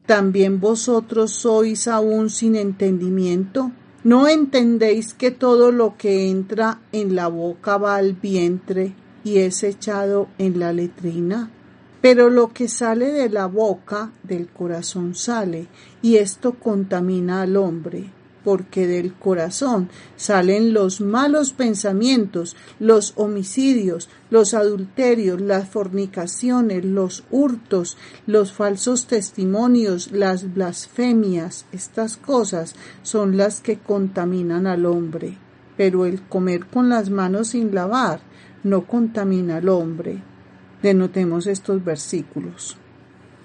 ¿también 0.06 0.60
vosotros 0.60 1.32
sois 1.32 1.88
aún 1.88 2.30
sin 2.30 2.56
entendimiento? 2.56 3.72
¿No 4.04 4.28
entendéis 4.28 5.14
que 5.14 5.30
todo 5.30 5.72
lo 5.72 5.96
que 5.96 6.30
entra 6.30 6.80
en 6.92 7.16
la 7.16 7.28
boca 7.28 7.78
va 7.78 7.96
al 7.96 8.12
vientre 8.12 8.94
y 9.24 9.38
es 9.38 9.62
echado 9.62 10.28
en 10.38 10.58
la 10.58 10.72
letrina? 10.72 11.50
Pero 12.00 12.30
lo 12.30 12.52
que 12.52 12.68
sale 12.68 13.12
de 13.12 13.28
la 13.28 13.46
boca 13.46 14.12
del 14.22 14.48
corazón 14.48 15.14
sale, 15.14 15.66
y 16.00 16.16
esto 16.16 16.54
contamina 16.54 17.42
al 17.42 17.56
hombre 17.56 18.12
porque 18.48 18.86
del 18.86 19.12
corazón 19.12 19.90
salen 20.16 20.72
los 20.72 21.02
malos 21.02 21.52
pensamientos, 21.52 22.56
los 22.78 23.12
homicidios, 23.16 24.08
los 24.30 24.54
adulterios, 24.54 25.38
las 25.38 25.68
fornicaciones, 25.68 26.82
los 26.82 27.24
hurtos, 27.30 27.98
los 28.26 28.52
falsos 28.52 29.06
testimonios, 29.06 30.12
las 30.12 30.54
blasfemias. 30.54 31.66
Estas 31.72 32.16
cosas 32.16 32.74
son 33.02 33.36
las 33.36 33.60
que 33.60 33.78
contaminan 33.78 34.66
al 34.66 34.86
hombre. 34.86 35.36
Pero 35.76 36.06
el 36.06 36.22
comer 36.22 36.64
con 36.66 36.88
las 36.88 37.10
manos 37.10 37.48
sin 37.48 37.74
lavar 37.74 38.20
no 38.64 38.86
contamina 38.86 39.58
al 39.58 39.68
hombre. 39.68 40.22
Denotemos 40.82 41.46
estos 41.46 41.84
versículos 41.84 42.76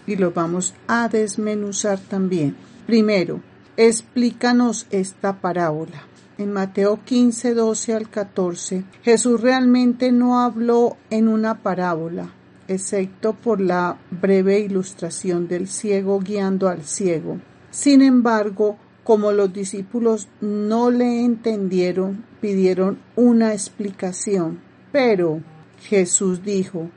y 0.05 0.15
los 0.15 0.33
vamos 0.33 0.73
a 0.87 1.07
desmenuzar 1.07 1.99
también. 1.99 2.55
Primero, 2.85 3.41
Explícanos 3.75 4.85
esta 4.91 5.41
parábola. 5.41 6.03
En 6.37 6.53
Mateo 6.53 6.99
15, 7.03 7.55
12 7.55 7.93
al 7.95 8.07
14, 8.07 8.83
Jesús 9.01 9.41
realmente 9.41 10.11
no 10.11 10.41
habló 10.41 10.95
en 11.09 11.27
una 11.27 11.63
parábola, 11.63 12.29
excepto 12.67 13.33
por 13.33 13.59
la 13.59 13.97
breve 14.11 14.59
ilustración 14.59 15.47
del 15.47 15.67
ciego 15.67 16.19
guiando 16.19 16.69
al 16.69 16.83
ciego. 16.83 17.39
Sin 17.71 18.03
embargo, 18.03 18.77
como 19.03 19.31
los 19.31 19.51
discípulos 19.51 20.27
no 20.39 20.91
le 20.91 21.25
entendieron, 21.25 22.25
pidieron 22.41 22.99
una 23.15 23.53
explicación. 23.53 24.59
Pero 24.91 25.41
Jesús 25.81 26.43
dijo, 26.43 26.91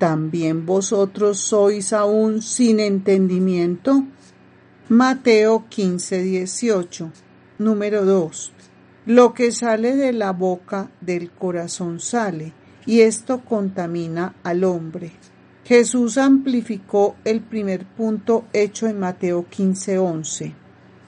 ¿también 0.00 0.64
vosotros 0.64 1.40
sois 1.40 1.92
aún 1.92 2.40
sin 2.40 2.80
entendimiento? 2.80 4.02
Mateo 4.88 5.66
15, 5.68 6.22
18. 6.22 7.12
Número 7.58 8.06
2. 8.06 8.52
Lo 9.04 9.34
que 9.34 9.52
sale 9.52 9.96
de 9.96 10.14
la 10.14 10.32
boca 10.32 10.90
del 11.02 11.30
corazón 11.30 12.00
sale, 12.00 12.54
y 12.86 13.02
esto 13.02 13.44
contamina 13.44 14.36
al 14.42 14.64
hombre. 14.64 15.12
Jesús 15.66 16.16
amplificó 16.16 17.16
el 17.26 17.42
primer 17.42 17.84
punto 17.84 18.46
hecho 18.54 18.86
en 18.86 18.98
Mateo 18.98 19.44
15, 19.50 19.98
11. 19.98 20.54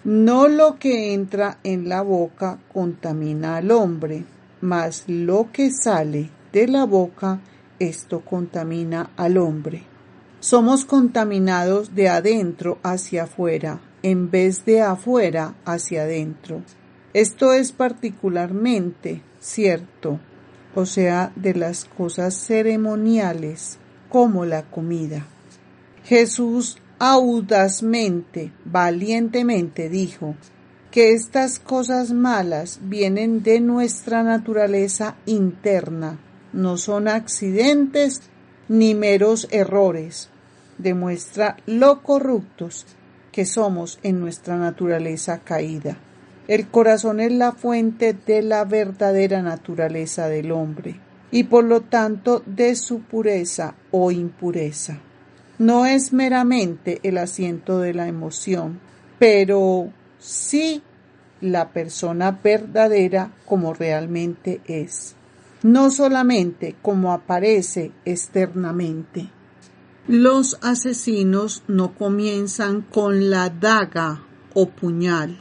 No 0.04 0.48
lo 0.48 0.78
que 0.78 1.14
entra 1.14 1.60
en 1.64 1.88
la 1.88 2.02
boca 2.02 2.58
contamina 2.70 3.56
al 3.56 3.70
hombre, 3.70 4.26
mas 4.60 5.04
lo 5.06 5.48
que 5.50 5.70
sale 5.70 6.28
de 6.52 6.68
la 6.68 6.84
boca, 6.84 7.40
esto 7.88 8.20
contamina 8.20 9.10
al 9.16 9.38
hombre. 9.38 9.84
Somos 10.40 10.84
contaminados 10.84 11.94
de 11.94 12.08
adentro 12.08 12.78
hacia 12.82 13.24
afuera 13.24 13.80
en 14.02 14.30
vez 14.30 14.64
de 14.64 14.82
afuera 14.82 15.54
hacia 15.64 16.02
adentro. 16.02 16.62
Esto 17.14 17.52
es 17.52 17.72
particularmente 17.72 19.22
cierto, 19.38 20.18
o 20.74 20.86
sea, 20.86 21.32
de 21.36 21.54
las 21.54 21.84
cosas 21.84 22.34
ceremoniales 22.34 23.78
como 24.08 24.44
la 24.44 24.62
comida. 24.62 25.26
Jesús 26.04 26.78
audazmente, 26.98 28.52
valientemente 28.64 29.88
dijo 29.88 30.34
que 30.90 31.12
estas 31.12 31.58
cosas 31.58 32.12
malas 32.12 32.80
vienen 32.82 33.42
de 33.42 33.60
nuestra 33.60 34.22
naturaleza 34.22 35.16
interna, 35.26 36.18
no 36.52 36.76
son 36.76 37.08
accidentes 37.08 38.22
ni 38.68 38.94
meros 38.94 39.48
errores, 39.50 40.28
demuestra 40.78 41.56
lo 41.66 42.02
corruptos 42.02 42.86
que 43.30 43.44
somos 43.44 43.98
en 44.02 44.20
nuestra 44.20 44.56
naturaleza 44.56 45.40
caída. 45.40 45.96
El 46.48 46.68
corazón 46.68 47.20
es 47.20 47.32
la 47.32 47.52
fuente 47.52 48.14
de 48.14 48.42
la 48.42 48.64
verdadera 48.64 49.42
naturaleza 49.42 50.28
del 50.28 50.52
hombre 50.52 51.00
y 51.30 51.44
por 51.44 51.64
lo 51.64 51.80
tanto 51.80 52.42
de 52.46 52.74
su 52.74 53.00
pureza 53.00 53.74
o 53.90 54.10
impureza. 54.10 54.98
No 55.58 55.86
es 55.86 56.12
meramente 56.12 57.00
el 57.02 57.18
asiento 57.18 57.78
de 57.80 57.94
la 57.94 58.08
emoción, 58.08 58.80
pero 59.18 59.90
sí 60.18 60.82
la 61.40 61.70
persona 61.70 62.38
verdadera 62.42 63.32
como 63.46 63.72
realmente 63.72 64.60
es, 64.66 65.14
no 65.62 65.90
solamente 65.90 66.76
como 66.82 67.12
aparece 67.12 67.92
externamente. 68.04 69.30
Los 70.08 70.58
asesinos 70.62 71.62
no 71.68 71.94
comienzan 71.94 72.82
con 72.82 73.30
la 73.30 73.50
daga 73.50 74.24
o 74.54 74.68
puñal, 74.68 75.38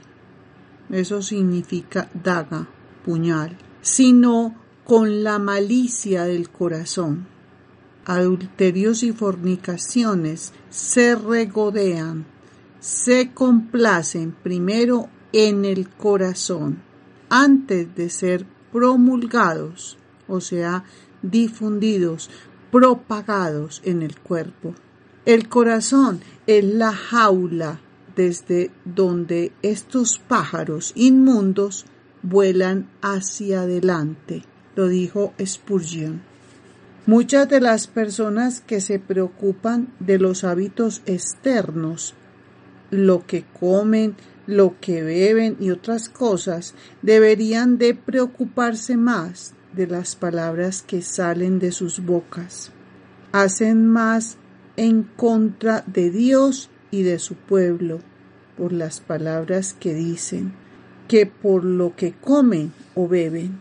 eso 0.92 1.22
significa 1.22 2.10
daga, 2.14 2.68
puñal, 3.06 3.58
sino 3.82 4.56
con 4.84 5.24
la 5.24 5.40
malicia 5.40 6.26
del 6.26 6.50
corazón. 6.50 7.28
Adulterios 8.06 9.04
y 9.04 9.14
fornicaciones 9.14 10.54
se 10.70 11.16
regodean, 11.16 12.26
se 12.80 13.32
complacen 13.32 14.36
primero 14.44 15.08
en 15.34 15.66
el 15.66 15.88
corazón 15.90 16.82
antes 17.30 17.96
de 17.96 18.10
ser 18.10 18.46
promulgados, 18.74 19.98
o 20.32 20.42
sea, 20.42 20.84
difundidos 21.22 22.30
propagados 22.72 23.82
en 23.86 24.02
el 24.02 24.18
cuerpo. 24.20 24.74
El 25.26 25.50
corazón 25.50 26.22
es 26.48 26.64
la 26.64 26.94
jaula 26.94 27.80
desde 28.16 28.72
donde 28.86 29.52
estos 29.62 30.20
pájaros 30.28 30.94
inmundos 30.96 31.86
vuelan 32.24 32.90
hacia 33.02 33.62
adelante, 33.62 34.44
lo 34.76 34.88
dijo 34.88 35.34
Spurgeon. 35.44 36.22
Muchas 37.06 37.50
de 37.50 37.60
las 37.60 37.88
personas 37.88 38.62
que 38.62 38.80
se 38.80 39.00
preocupan 39.00 39.94
de 40.00 40.20
los 40.20 40.44
hábitos 40.44 41.02
externos, 41.06 42.14
lo 42.90 43.26
que 43.26 43.44
comen, 43.60 44.16
lo 44.46 44.76
que 44.80 45.02
beben 45.02 45.58
y 45.60 45.72
otras 45.72 46.10
cosas, 46.10 46.76
deberían 47.02 47.78
de 47.78 47.96
preocuparse 47.96 48.98
más 48.98 49.54
de 49.74 49.88
las 49.88 50.16
palabras 50.16 50.82
que 50.82 51.02
salen 51.02 51.60
de 51.60 51.72
sus 51.72 52.04
bocas. 52.06 52.72
Hacen 53.32 53.88
más 53.88 54.38
en 54.78 55.04
contra 55.04 55.84
de 55.88 56.10
Dios 56.10 56.70
y 56.92 57.04
de 57.04 57.20
su 57.20 57.36
pueblo 57.36 58.00
por 58.58 58.74
las 58.74 59.00
palabras 59.00 59.74
que 59.74 59.94
dicen 59.94 60.54
que 61.08 61.26
por 61.26 61.64
lo 61.64 61.96
que 61.96 62.14
comen 62.14 62.72
o 62.96 63.08
beben. 63.08 63.60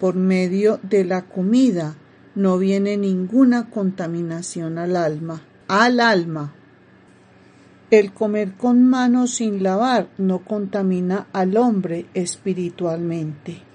Por 0.00 0.14
medio 0.14 0.80
de 0.82 1.04
la 1.04 1.22
comida 1.22 1.96
no 2.34 2.58
viene 2.58 2.96
ninguna 2.96 3.68
contaminación 3.68 4.78
al 4.78 4.96
alma, 4.96 5.42
al 5.66 6.00
alma. 6.00 6.54
El 7.90 8.12
comer 8.12 8.52
con 8.52 8.86
manos 8.86 9.34
sin 9.34 9.62
lavar 9.62 10.08
no 10.18 10.40
contamina 10.40 11.26
al 11.32 11.56
hombre 11.56 12.06
espiritualmente. 12.14 13.67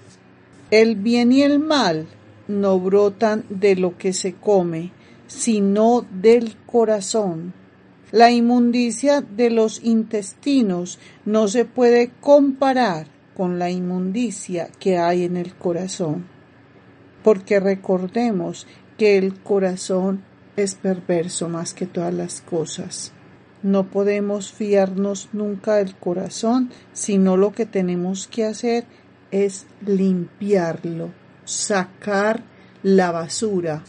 El 0.74 0.96
bien 0.96 1.30
y 1.30 1.42
el 1.42 1.60
mal 1.60 2.08
no 2.48 2.80
brotan 2.80 3.44
de 3.48 3.76
lo 3.76 3.96
que 3.96 4.12
se 4.12 4.34
come, 4.34 4.90
sino 5.28 6.04
del 6.10 6.56
corazón. 6.66 7.54
La 8.10 8.32
inmundicia 8.32 9.20
de 9.20 9.50
los 9.50 9.84
intestinos 9.84 10.98
no 11.24 11.46
se 11.46 11.64
puede 11.64 12.10
comparar 12.20 13.06
con 13.36 13.60
la 13.60 13.70
inmundicia 13.70 14.68
que 14.80 14.98
hay 14.98 15.22
en 15.22 15.36
el 15.36 15.54
corazón, 15.54 16.26
porque 17.22 17.60
recordemos 17.60 18.66
que 18.98 19.16
el 19.16 19.38
corazón 19.42 20.24
es 20.56 20.74
perverso 20.74 21.48
más 21.48 21.72
que 21.72 21.86
todas 21.86 22.12
las 22.12 22.40
cosas. 22.40 23.12
No 23.62 23.90
podemos 23.90 24.52
fiarnos 24.52 25.28
nunca 25.32 25.76
del 25.76 25.94
corazón, 25.94 26.72
sino 26.92 27.36
lo 27.36 27.52
que 27.52 27.64
tenemos 27.64 28.26
que 28.26 28.44
hacer 28.44 28.86
es 28.86 29.03
limpiarlo, 29.84 31.10
sacar 31.44 32.44
la 32.82 33.10
basura, 33.10 33.82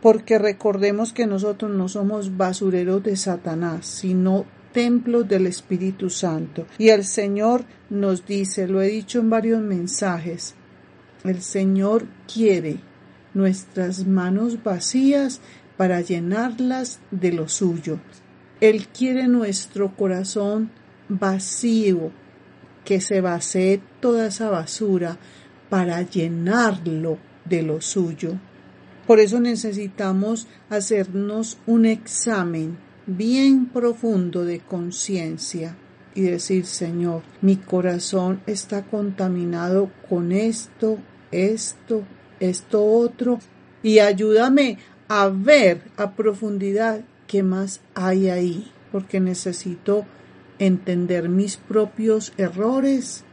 porque 0.00 0.38
recordemos 0.38 1.12
que 1.12 1.26
nosotros 1.26 1.70
no 1.70 1.88
somos 1.88 2.36
basureros 2.36 3.02
de 3.02 3.16
Satanás, 3.16 3.86
sino 3.86 4.46
templos 4.72 5.28
del 5.28 5.46
Espíritu 5.46 6.10
Santo. 6.10 6.66
Y 6.78 6.88
el 6.90 7.04
Señor 7.04 7.64
nos 7.90 8.26
dice, 8.26 8.68
lo 8.68 8.80
he 8.82 8.88
dicho 8.88 9.18
en 9.18 9.30
varios 9.30 9.60
mensajes, 9.60 10.54
el 11.24 11.42
Señor 11.42 12.06
quiere 12.32 12.80
nuestras 13.34 14.06
manos 14.06 14.62
vacías 14.62 15.40
para 15.76 16.00
llenarlas 16.00 17.00
de 17.10 17.32
lo 17.32 17.48
suyo. 17.48 17.98
Él 18.60 18.86
quiere 18.88 19.28
nuestro 19.28 19.94
corazón 19.94 20.70
vacío, 21.08 22.10
que 22.84 23.00
se 23.00 23.20
vacíe 23.20 23.80
toda 24.06 24.28
esa 24.28 24.48
basura 24.48 25.18
para 25.68 26.00
llenarlo 26.02 27.18
de 27.44 27.62
lo 27.62 27.80
suyo. 27.80 28.34
Por 29.04 29.18
eso 29.18 29.40
necesitamos 29.40 30.46
hacernos 30.70 31.58
un 31.66 31.86
examen 31.86 32.78
bien 33.04 33.66
profundo 33.66 34.44
de 34.44 34.60
conciencia 34.60 35.76
y 36.14 36.22
decir, 36.22 36.66
Señor, 36.66 37.22
mi 37.42 37.56
corazón 37.56 38.42
está 38.46 38.82
contaminado 38.84 39.90
con 40.08 40.30
esto, 40.30 40.98
esto, 41.32 42.04
esto 42.38 42.84
otro, 42.84 43.40
y 43.82 43.98
ayúdame 43.98 44.78
a 45.08 45.26
ver 45.30 45.82
a 45.96 46.12
profundidad 46.12 47.00
qué 47.26 47.42
más 47.42 47.80
hay 47.96 48.28
ahí, 48.28 48.70
porque 48.92 49.18
necesito 49.18 50.04
entender 50.60 51.28
mis 51.28 51.56
propios 51.56 52.32
errores 52.36 53.24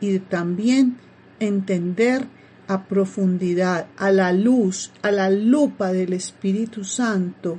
y 0.00 0.18
también 0.18 0.96
entender 1.38 2.26
a 2.68 2.84
profundidad, 2.84 3.88
a 3.96 4.10
la 4.12 4.32
luz, 4.32 4.92
a 5.02 5.10
la 5.10 5.30
lupa 5.30 5.92
del 5.92 6.12
Espíritu 6.12 6.84
Santo, 6.84 7.58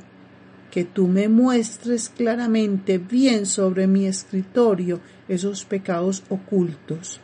que 0.72 0.86
tú 0.86 1.08
me 1.08 1.28
muestres 1.28 2.10
claramente 2.10 2.98
bien 2.98 3.46
sobre 3.46 3.88
mi 3.88 4.06
escritorio 4.06 5.02
esos 5.28 5.66
pecados 5.66 6.24
ocultos 6.30 7.20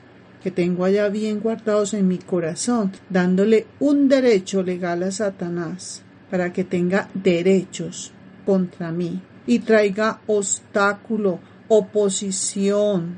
que 0.47 0.51
tengo 0.51 0.85
allá 0.85 1.09
bien 1.09 1.39
guardados 1.39 1.93
en 1.93 2.07
mi 2.07 2.19
corazón, 2.19 2.93
dándole 3.09 3.67
un 3.79 4.07
derecho 4.07 4.63
legal 4.63 5.03
a 5.03 5.11
Satanás 5.11 6.03
para 6.29 6.53
que 6.53 6.63
tenga 6.63 7.09
derechos 7.13 8.13
contra 8.45 8.91
mí 8.91 9.21
y 9.45 9.59
traiga 9.59 10.21
obstáculo, 10.27 11.39
oposición, 11.67 13.15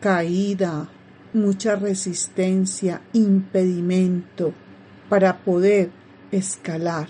caída, 0.00 0.88
mucha 1.32 1.76
resistencia, 1.76 3.00
impedimento 3.12 4.52
para 5.08 5.38
poder 5.38 5.90
escalar, 6.30 7.08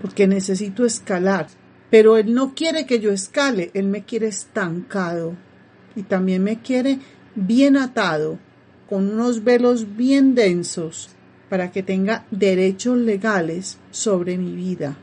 porque 0.00 0.26
necesito 0.26 0.84
escalar, 0.84 1.48
pero 1.90 2.16
Él 2.16 2.34
no 2.34 2.54
quiere 2.54 2.86
que 2.86 3.00
yo 3.00 3.10
escale, 3.10 3.70
Él 3.74 3.86
me 3.86 4.04
quiere 4.04 4.28
estancado 4.28 5.34
y 5.96 6.02
también 6.02 6.42
me 6.42 6.60
quiere 6.60 6.98
bien 7.34 7.76
atado, 7.76 8.38
con 8.88 9.10
unos 9.10 9.44
velos 9.44 9.96
bien 9.96 10.34
densos, 10.34 11.10
para 11.48 11.70
que 11.72 11.82
tenga 11.82 12.26
derechos 12.30 12.98
legales 12.98 13.78
sobre 13.90 14.38
mi 14.38 14.54
vida 14.54 14.96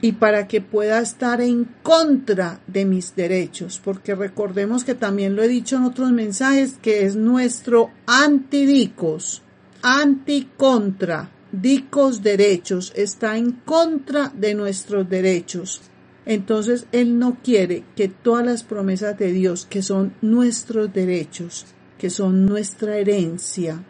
y 0.00 0.12
para 0.12 0.46
que 0.46 0.60
pueda 0.60 1.00
estar 1.00 1.40
en 1.40 1.64
contra 1.82 2.60
de 2.66 2.84
mis 2.84 3.16
derechos, 3.16 3.80
porque 3.82 4.14
recordemos 4.14 4.84
que 4.84 4.94
también 4.94 5.34
lo 5.34 5.42
he 5.42 5.48
dicho 5.48 5.76
en 5.76 5.84
otros 5.84 6.12
mensajes, 6.12 6.76
que 6.80 7.04
es 7.04 7.16
nuestro 7.16 7.90
antidicos, 8.06 9.42
anticontra, 9.82 11.30
dicos 11.50 12.22
derechos, 12.22 12.92
está 12.94 13.36
en 13.36 13.52
contra 13.52 14.32
de 14.34 14.54
nuestros 14.54 15.08
derechos. 15.08 15.80
Entonces 16.26 16.86
Él 16.92 17.18
no 17.18 17.38
quiere 17.42 17.84
que 17.96 18.08
todas 18.08 18.44
las 18.44 18.62
promesas 18.62 19.18
de 19.18 19.32
Dios, 19.32 19.66
que 19.68 19.82
son 19.82 20.12
nuestros 20.20 20.92
derechos, 20.92 21.66
que 21.96 22.10
son 22.10 22.46
nuestra 22.46 22.98
herencia, 22.98 23.82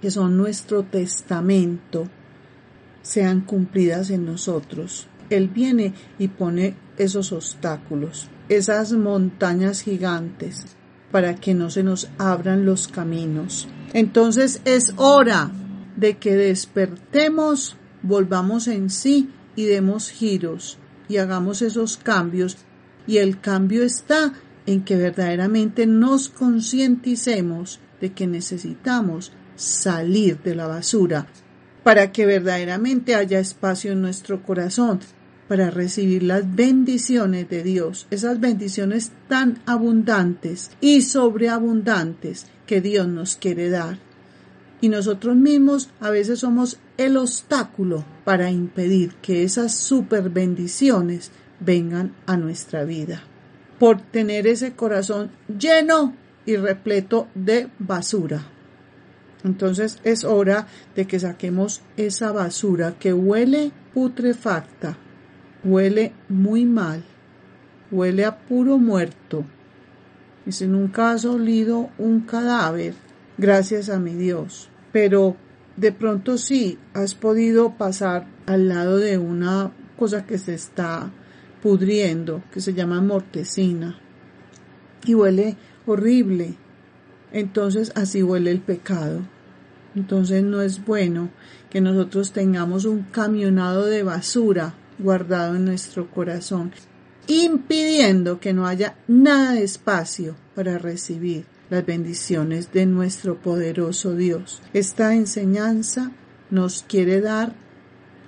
que 0.00 0.10
son 0.10 0.36
nuestro 0.36 0.84
testamento, 0.84 2.06
sean 3.02 3.40
cumplidas 3.40 4.10
en 4.10 4.26
nosotros. 4.26 5.08
Él 5.30 5.48
viene 5.48 5.94
y 6.18 6.28
pone 6.28 6.74
esos 6.98 7.32
obstáculos, 7.32 8.28
esas 8.48 8.92
montañas 8.92 9.82
gigantes, 9.82 10.66
para 11.10 11.36
que 11.36 11.54
no 11.54 11.70
se 11.70 11.82
nos 11.82 12.08
abran 12.18 12.66
los 12.66 12.88
caminos. 12.88 13.68
Entonces 13.92 14.60
es 14.64 14.92
hora 14.96 15.50
de 15.96 16.18
que 16.18 16.36
despertemos, 16.36 17.76
volvamos 18.02 18.68
en 18.68 18.90
sí 18.90 19.30
y 19.56 19.64
demos 19.64 20.10
giros 20.10 20.78
y 21.08 21.16
hagamos 21.16 21.62
esos 21.62 21.96
cambios. 21.96 22.58
Y 23.06 23.18
el 23.18 23.40
cambio 23.40 23.82
está 23.82 24.34
en 24.66 24.84
que 24.84 24.96
verdaderamente 24.96 25.86
nos 25.86 26.28
concienticemos 26.28 27.80
de 28.00 28.12
que 28.12 28.26
necesitamos 28.26 29.32
salir 29.56 30.40
de 30.42 30.54
la 30.54 30.66
basura 30.66 31.26
para 31.82 32.12
que 32.12 32.26
verdaderamente 32.26 33.14
haya 33.14 33.40
espacio 33.40 33.92
en 33.92 34.02
nuestro 34.02 34.42
corazón 34.42 35.00
para 35.50 35.68
recibir 35.68 36.22
las 36.22 36.54
bendiciones 36.54 37.48
de 37.48 37.64
Dios, 37.64 38.06
esas 38.12 38.38
bendiciones 38.38 39.10
tan 39.26 39.58
abundantes 39.66 40.70
y 40.80 41.02
sobreabundantes 41.02 42.46
que 42.66 42.80
Dios 42.80 43.08
nos 43.08 43.34
quiere 43.34 43.68
dar. 43.68 43.98
Y 44.80 44.90
nosotros 44.90 45.34
mismos 45.34 45.90
a 45.98 46.10
veces 46.10 46.38
somos 46.38 46.78
el 46.98 47.16
obstáculo 47.16 48.04
para 48.24 48.52
impedir 48.52 49.14
que 49.16 49.42
esas 49.42 49.74
super 49.74 50.30
bendiciones 50.30 51.32
vengan 51.58 52.14
a 52.26 52.36
nuestra 52.36 52.84
vida. 52.84 53.24
Por 53.80 54.00
tener 54.00 54.46
ese 54.46 54.74
corazón 54.76 55.32
lleno 55.48 56.14
y 56.46 56.54
repleto 56.54 57.26
de 57.34 57.68
basura. 57.80 58.46
Entonces 59.42 59.98
es 60.04 60.22
hora 60.22 60.68
de 60.94 61.08
que 61.08 61.18
saquemos 61.18 61.82
esa 61.96 62.30
basura 62.30 62.94
que 63.00 63.12
huele 63.12 63.72
putrefacta, 63.92 64.96
Huele 65.62 66.12
muy 66.28 66.64
mal. 66.64 67.04
Huele 67.90 68.24
a 68.24 68.38
puro 68.38 68.78
muerto. 68.78 69.44
Si 70.48 70.66
nunca 70.66 71.12
has 71.12 71.24
olido 71.26 71.90
un 71.98 72.20
cadáver, 72.20 72.94
gracias 73.36 73.90
a 73.90 73.98
mi 73.98 74.14
Dios. 74.14 74.70
Pero 74.90 75.36
de 75.76 75.92
pronto 75.92 76.38
sí 76.38 76.78
has 76.94 77.14
podido 77.14 77.76
pasar 77.76 78.26
al 78.46 78.68
lado 78.68 78.96
de 78.96 79.18
una 79.18 79.70
cosa 79.98 80.24
que 80.24 80.38
se 80.38 80.54
está 80.54 81.10
pudriendo, 81.62 82.42
que 82.52 82.60
se 82.60 82.72
llama 82.72 83.02
mortecina. 83.02 83.98
Y 85.04 85.14
huele 85.14 85.56
horrible. 85.86 86.54
Entonces 87.32 87.92
así 87.94 88.22
huele 88.22 88.50
el 88.50 88.60
pecado. 88.60 89.20
Entonces 89.94 90.42
no 90.42 90.62
es 90.62 90.84
bueno 90.84 91.28
que 91.68 91.82
nosotros 91.82 92.32
tengamos 92.32 92.86
un 92.86 93.02
camionado 93.02 93.84
de 93.84 94.02
basura 94.02 94.74
guardado 95.00 95.56
en 95.56 95.64
nuestro 95.64 96.10
corazón, 96.10 96.72
impidiendo 97.26 98.40
que 98.40 98.52
no 98.52 98.66
haya 98.66 98.96
nada 99.08 99.52
de 99.52 99.64
espacio 99.64 100.36
para 100.54 100.78
recibir 100.78 101.44
las 101.70 101.86
bendiciones 101.86 102.72
de 102.72 102.86
nuestro 102.86 103.40
poderoso 103.40 104.14
Dios. 104.14 104.60
Esta 104.72 105.14
enseñanza 105.14 106.12
nos 106.50 106.82
quiere 106.82 107.20
dar 107.20 107.54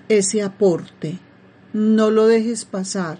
ese 0.08 0.42
aporte. 0.42 1.18
No 1.72 2.10
lo 2.10 2.26
dejes 2.26 2.64
pasar, 2.64 3.18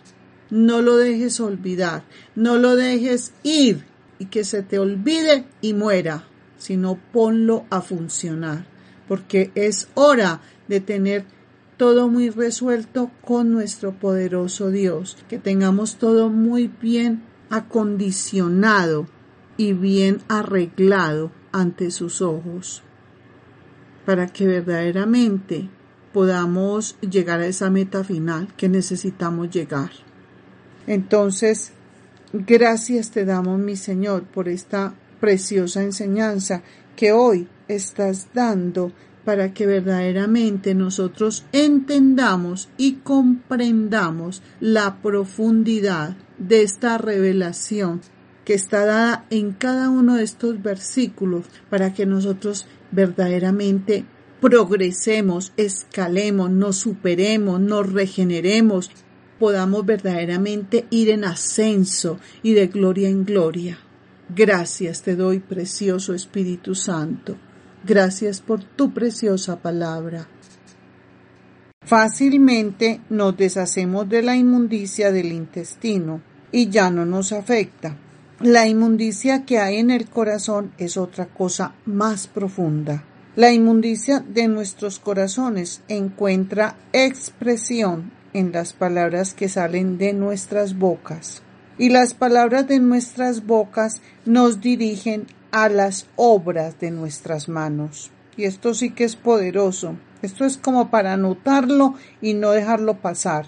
no 0.51 0.83
lo 0.83 0.97
dejes 0.97 1.41
olvidar, 1.41 2.05
no 2.35 2.59
lo 2.59 2.77
dejes 2.77 3.33
ir 3.43 3.85
y 4.19 4.27
que 4.27 4.45
se 4.45 4.62
te 4.62 4.79
olvide 4.79 5.47
y 5.61 5.73
muera, 5.73 6.29
sino 6.59 6.99
ponlo 7.12 7.65
a 7.71 7.81
funcionar, 7.81 8.67
porque 9.09 9.51
es 9.55 9.88
hora 9.95 10.41
de 10.69 10.81
tener 10.81 11.25
todo 11.83 12.07
muy 12.07 12.31
resuelto 12.31 13.11
con 13.25 13.51
nuestro 13.51 13.90
poderoso 13.90 14.71
Dios, 14.71 15.18
que 15.29 15.40
tengamos 15.40 15.97
todo 15.97 16.29
muy 16.29 16.71
bien 16.81 17.25
acondicionado 17.51 19.09
y 19.57 19.73
bien 19.73 20.21
arreglado 20.29 21.33
ante 21.51 21.90
sus 21.90 22.23
ojos, 22.23 22.85
para 24.07 24.29
que 24.29 24.47
verdaderamente 24.47 25.71
podamos 26.12 26.97
llegar 27.01 27.40
a 27.40 27.47
esa 27.47 27.68
meta 27.68 28.05
final 28.05 28.55
que 28.57 28.68
necesitamos 28.68 29.51
llegar. 29.51 29.90
Entonces, 30.87 31.73
gracias 32.33 33.11
te 33.11 33.25
damos, 33.25 33.59
mi 33.59 33.75
Señor, 33.75 34.23
por 34.23 34.49
esta 34.49 34.95
preciosa 35.18 35.83
enseñanza 35.83 36.62
que 36.95 37.11
hoy 37.11 37.49
estás 37.66 38.29
dando 38.33 38.92
para 39.25 39.55
que 39.55 39.67
verdaderamente 39.67 40.75
nosotros 40.75 41.45
entendamos 41.53 42.69
y 42.77 42.95
comprendamos 42.95 44.43
la 44.61 45.01
profundidad 45.01 46.17
de 46.39 46.63
esta 46.63 46.99
revelación 46.99 48.01
que 48.45 48.55
está 48.55 48.85
dada 48.85 49.27
en 49.31 49.53
cada 49.53 49.89
uno 49.91 50.17
de 50.17 50.25
estos 50.25 50.61
versículos 50.63 51.47
para 51.71 51.95
que 51.95 52.07
nosotros 52.07 52.67
verdaderamente 52.91 54.05
progresemos, 54.41 55.53
escalemos, 55.57 56.51
nos 56.51 56.77
superemos, 56.77 57.61
nos 57.61 57.93
regeneremos, 57.93 58.91
podamos 59.39 59.87
verdaderamente 59.87 60.87
ir 60.91 61.11
en 61.11 61.25
ascenso 61.25 62.19
y 62.43 62.55
de 62.55 62.67
gloria 62.67 63.09
en 63.09 63.25
gloria. 63.25 63.79
Gracias 64.35 65.03
te 65.03 65.15
doy, 65.15 65.39
precioso 65.39 66.13
Espíritu 66.15 66.75
Santo. 66.75 67.37
Gracias 67.85 68.40
por 68.40 68.62
tu 68.62 68.95
preciosa 68.95 69.57
palabra. 69.57 70.29
Fácilmente 71.85 73.01
nos 73.11 73.37
deshacemos 73.37 74.09
de 74.09 74.23
la 74.23 74.37
inmundicia 74.37 75.11
del 75.11 75.33
intestino 75.33 76.21
y 76.53 76.68
ya 76.68 76.90
no 76.90 77.05
nos 77.05 77.33
afecta. 77.33 77.97
La 78.38 78.68
inmundicia 78.68 79.45
que 79.45 79.59
hay 79.59 79.79
en 79.79 79.90
el 79.90 80.09
corazón 80.09 80.73
es 80.79 80.97
otra 80.97 81.27
cosa 81.27 81.75
más 81.85 82.29
profunda. 82.29 83.03
La 83.35 83.53
inmundicia 83.53 84.21
de 84.21 84.47
nuestros 84.47 85.01
corazones 85.01 85.81
encuentra 85.88 86.77
expresión 86.92 88.12
en 88.33 88.53
las 88.53 88.75
palabras 88.75 89.35
que 89.35 89.49
salen 89.49 89.99
de 89.99 90.12
nuestras 90.12 90.79
bocas. 90.79 91.42
Y 91.79 91.88
las 91.88 92.14
palabras 92.14 92.68
de 92.68 92.79
nuestras 92.79 93.45
bocas 93.45 94.03
nos 94.25 94.61
dirigen 94.61 95.27
a 95.53 95.69
las 95.69 96.07
obras 96.17 96.81
de 96.81 96.91
nuestras 96.91 97.49
manos. 97.49 98.11
Y 98.37 98.45
esto 98.45 98.75
sí 98.75 98.91
que 98.91 99.05
es 99.05 99.15
poderoso. 99.15 99.97
Esto 100.23 100.45
es 100.45 100.57
como 100.57 100.91
para 100.91 101.12
anotarlo 101.12 101.95
y 102.21 102.35
no 102.35 102.51
dejarlo 102.51 103.01
pasar. 103.01 103.47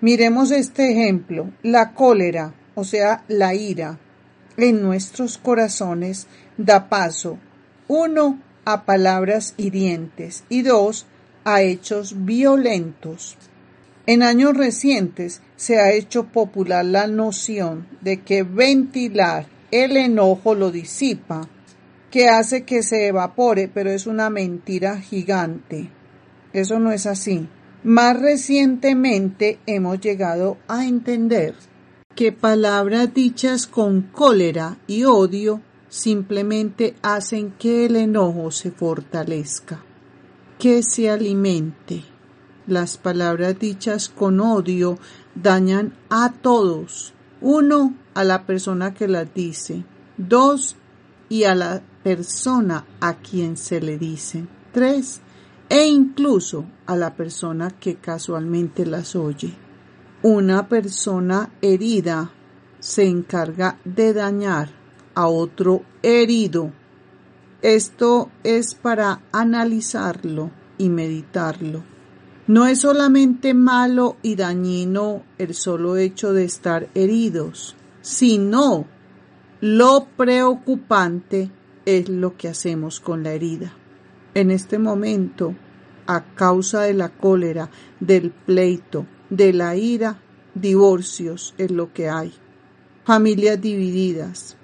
Miremos 0.00 0.50
este 0.50 0.92
ejemplo. 0.92 1.50
La 1.62 1.94
cólera, 1.94 2.54
o 2.74 2.84
sea, 2.84 3.24
la 3.28 3.54
ira, 3.54 3.98
en 4.56 4.82
nuestros 4.82 5.38
corazones 5.38 6.26
da 6.58 6.88
paso, 6.88 7.38
uno, 7.88 8.38
a 8.64 8.84
palabras 8.84 9.54
hirientes 9.56 10.44
y 10.48 10.62
dos, 10.62 11.06
a 11.44 11.62
hechos 11.62 12.24
violentos. 12.24 13.36
En 14.06 14.22
años 14.22 14.56
recientes 14.56 15.40
se 15.56 15.80
ha 15.80 15.92
hecho 15.92 16.24
popular 16.24 16.84
la 16.84 17.06
noción 17.06 17.86
de 18.00 18.20
que 18.20 18.42
ventilar 18.42 19.46
el 19.72 19.96
enojo 19.96 20.54
lo 20.54 20.70
disipa, 20.70 21.48
que 22.10 22.28
hace 22.28 22.64
que 22.64 22.82
se 22.82 23.08
evapore, 23.08 23.68
pero 23.68 23.90
es 23.90 24.06
una 24.06 24.28
mentira 24.30 25.00
gigante. 25.00 25.88
Eso 26.52 26.78
no 26.78 26.92
es 26.92 27.06
así. 27.06 27.48
Más 27.82 28.20
recientemente 28.20 29.58
hemos 29.66 29.98
llegado 29.98 30.58
a 30.68 30.86
entender 30.86 31.54
que 32.14 32.30
palabras 32.30 33.14
dichas 33.14 33.66
con 33.66 34.02
cólera 34.02 34.76
y 34.86 35.04
odio 35.04 35.62
simplemente 35.88 36.94
hacen 37.02 37.52
que 37.52 37.86
el 37.86 37.96
enojo 37.96 38.50
se 38.50 38.70
fortalezca, 38.70 39.82
que 40.58 40.82
se 40.82 41.10
alimente. 41.10 42.04
Las 42.66 42.98
palabras 42.98 43.58
dichas 43.58 44.10
con 44.10 44.38
odio 44.40 44.98
dañan 45.34 45.94
a 46.10 46.30
todos. 46.30 47.14
Uno, 47.40 47.94
a 48.14 48.24
la 48.24 48.46
persona 48.46 48.94
que 48.94 49.08
las 49.08 49.32
dice. 49.34 49.84
Dos, 50.16 50.76
y 51.32 51.44
a 51.44 51.54
la 51.54 51.82
persona 52.02 52.84
a 53.00 53.14
quien 53.14 53.56
se 53.56 53.80
le 53.80 53.96
dice. 53.96 54.46
Tres, 54.70 55.22
e 55.70 55.86
incluso 55.86 56.66
a 56.84 56.94
la 56.94 57.14
persona 57.14 57.70
que 57.70 57.96
casualmente 57.96 58.84
las 58.84 59.16
oye. 59.16 59.54
Una 60.22 60.68
persona 60.68 61.50
herida 61.62 62.30
se 62.80 63.04
encarga 63.04 63.78
de 63.86 64.12
dañar 64.12 64.68
a 65.14 65.28
otro 65.28 65.82
herido. 66.02 66.70
Esto 67.62 68.30
es 68.44 68.74
para 68.74 69.22
analizarlo 69.32 70.50
y 70.76 70.90
meditarlo. 70.90 71.82
No 72.46 72.66
es 72.66 72.80
solamente 72.80 73.54
malo 73.54 74.16
y 74.20 74.34
dañino 74.34 75.22
el 75.38 75.54
solo 75.54 75.96
hecho 75.96 76.34
de 76.34 76.44
estar 76.44 76.90
heridos, 76.94 77.76
sino 78.02 78.86
lo 79.60 80.08
preocupante 80.16 81.50
es 81.86 82.08
lo 82.08 82.36
que 82.36 82.48
hacemos 82.48 83.00
con 83.00 83.22
la 83.22 83.32
herida. 83.32 83.72
En 84.34 84.50
este 84.50 84.78
momento, 84.78 85.54
a 86.06 86.24
causa 86.34 86.82
de 86.82 86.94
la 86.94 87.10
cólera, 87.10 87.70
del 88.00 88.30
pleito, 88.30 89.06
de 89.30 89.52
la 89.52 89.76
ira, 89.76 90.20
divorcios 90.54 91.54
es 91.58 91.70
lo 91.70 91.92
que 91.92 92.08
hay. 92.08 92.32
Familias 93.04 93.60
divididas, 93.60 94.56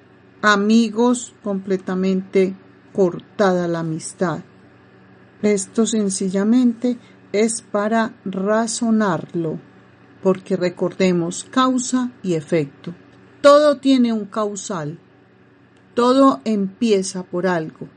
amigos 0.42 1.34
completamente 1.42 2.54
cortada 2.92 3.68
la 3.68 3.80
amistad. 3.80 4.40
Esto 5.42 5.86
sencillamente 5.86 6.98
es 7.32 7.62
para 7.62 8.14
razonarlo, 8.24 9.60
porque 10.22 10.56
recordemos 10.56 11.44
causa 11.44 12.10
y 12.22 12.34
efecto. 12.34 12.94
Todo 13.48 13.78
tiene 13.78 14.12
un 14.12 14.26
causal, 14.26 14.98
todo 15.94 16.42
empieza 16.44 17.22
por 17.22 17.46
algo. 17.46 17.88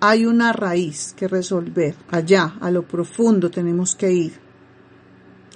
Hay 0.00 0.24
una 0.24 0.54
raíz 0.54 1.12
que 1.14 1.28
resolver. 1.28 1.94
Allá, 2.10 2.54
a 2.58 2.70
lo 2.70 2.88
profundo, 2.88 3.50
tenemos 3.50 3.94
que 3.94 4.10
ir 4.10 4.40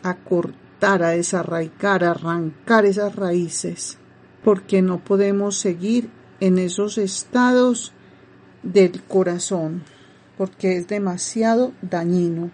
a 0.03 0.16
cortar, 0.16 1.03
a 1.03 1.09
desarraigar, 1.12 2.05
a 2.05 2.11
arrancar 2.11 2.85
esas 2.85 3.16
raíces, 3.16 3.97
porque 4.45 4.83
no 4.83 5.03
podemos 5.03 5.57
seguir 5.57 6.11
en 6.40 6.59
esos 6.59 6.99
estados 6.99 7.95
del 8.62 9.03
corazón, 9.03 9.83
porque 10.37 10.77
es 10.77 10.88
demasiado 10.88 11.73
dañino 11.81 12.51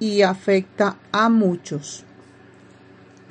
y 0.00 0.22
afecta 0.22 0.96
a 1.12 1.28
muchos. 1.28 2.06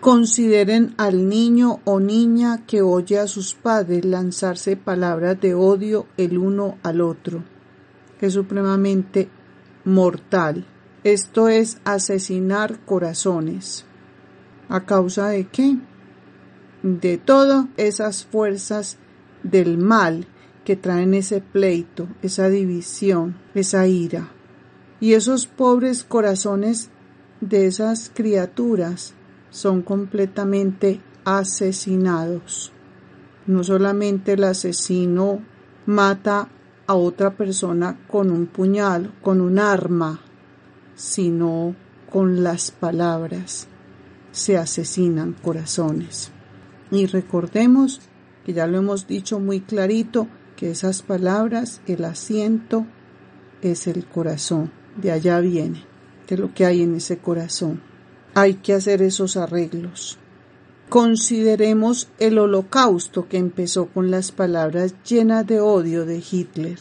Consideren 0.04 0.96
al 0.98 1.30
niño 1.30 1.80
o 1.86 2.02
niña 2.02 2.66
que 2.68 2.82
oye 2.82 3.20
a 3.20 3.28
sus 3.28 3.54
padres 3.54 4.04
lanzarse 4.04 4.76
palabras 4.76 5.40
de 5.40 5.54
odio 5.54 6.08
el 6.18 6.38
uno 6.38 6.78
al 6.84 7.00
otro. 7.00 7.46
Es 8.20 8.34
supremamente 8.34 9.30
mortal. 9.86 10.68
Esto 11.06 11.48
es 11.48 11.78
asesinar 11.86 12.82
corazones. 12.82 13.86
¿A 14.68 14.82
causa 14.82 15.30
de 15.30 15.48
qué? 15.48 15.78
De 16.82 17.18
todas 17.18 17.68
esas 17.78 18.26
fuerzas 18.26 18.98
del 19.42 19.78
mal 19.78 20.28
que 20.66 20.76
traen 20.76 21.14
ese 21.14 21.40
pleito, 21.40 22.10
esa 22.22 22.50
división, 22.50 23.38
esa 23.56 23.88
ira. 23.88 24.28
Y 25.00 25.14
esos 25.14 25.48
pobres 25.48 26.04
corazones 26.04 26.90
de 27.40 27.68
esas 27.68 28.12
criaturas 28.14 29.14
son 29.54 29.84
completamente 29.84 31.00
asesinados. 31.26 32.72
No 33.46 33.64
solamente 33.64 34.34
el 34.34 34.44
asesino 34.46 35.42
mata 35.86 36.50
a 36.88 36.96
otra 36.96 37.38
persona 37.38 38.00
con 38.08 38.32
un 38.32 38.48
puñal, 38.48 39.14
con 39.22 39.42
un 39.42 39.60
arma, 39.60 40.20
sino 40.96 41.76
con 42.12 42.44
las 42.44 42.72
palabras. 42.72 43.68
Se 44.32 44.58
asesinan 44.58 45.34
corazones. 45.34 46.32
Y 46.90 47.06
recordemos 47.06 48.02
que 48.44 48.54
ya 48.54 48.66
lo 48.66 48.80
hemos 48.80 49.06
dicho 49.06 49.40
muy 49.40 49.62
clarito, 49.62 50.28
que 50.56 50.72
esas 50.72 51.04
palabras, 51.04 51.80
el 51.86 52.06
asiento, 52.06 52.88
es 53.62 53.86
el 53.86 54.06
corazón 54.06 54.72
de 54.98 55.12
allá 55.12 55.40
viene, 55.40 55.84
de 56.28 56.38
lo 56.38 56.54
que 56.56 56.66
hay 56.66 56.82
en 56.82 56.96
ese 56.96 57.20
corazón. 57.20 57.93
Hay 58.34 58.56
que 58.56 58.74
hacer 58.74 59.02
esos 59.02 59.38
arreglos. 59.38 60.18
Consideremos 60.90 62.10
el 62.20 62.38
holocausto 62.40 63.28
que 63.28 63.38
empezó 63.38 63.88
con 63.88 64.12
las 64.12 64.32
palabras 64.32 64.96
llenas 65.08 65.46
de 65.48 65.60
odio 65.60 66.06
de 66.06 66.24
Hitler. 66.30 66.80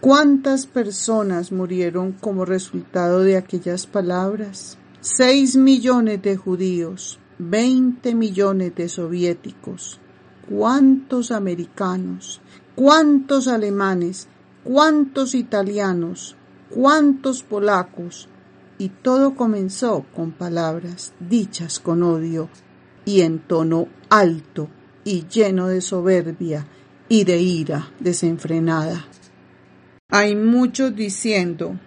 ¿Cuántas 0.00 0.66
personas 0.66 1.52
murieron 1.52 2.12
como 2.12 2.44
resultado 2.44 3.20
de 3.20 3.36
aquellas 3.36 3.86
palabras? 3.86 4.76
Seis 5.00 5.56
millones 5.56 6.22
de 6.22 6.36
judíos, 6.36 7.18
veinte 7.38 8.14
millones 8.14 8.74
de 8.74 8.88
soviéticos. 8.88 10.00
¿Cuántos 10.48 11.30
americanos? 11.30 12.40
¿Cuántos 12.74 13.48
alemanes? 13.48 14.28
¿Cuántos 14.64 15.34
italianos? 15.34 16.36
cuántos 16.74 17.42
polacos, 17.42 18.28
y 18.82 18.88
todo 18.88 19.36
comenzó 19.36 20.04
con 20.12 20.32
palabras 20.32 21.12
dichas 21.20 21.78
con 21.78 22.02
odio 22.02 22.48
y 23.04 23.20
en 23.20 23.38
tono 23.38 23.86
alto 24.10 24.68
y 25.04 25.28
lleno 25.28 25.68
de 25.68 25.80
soberbia 25.80 26.66
y 27.08 27.22
de 27.22 27.40
ira 27.40 27.92
desenfrenada. 28.00 29.06
Hay 30.08 30.34
muchos 30.34 30.96
diciendo, 30.96 31.78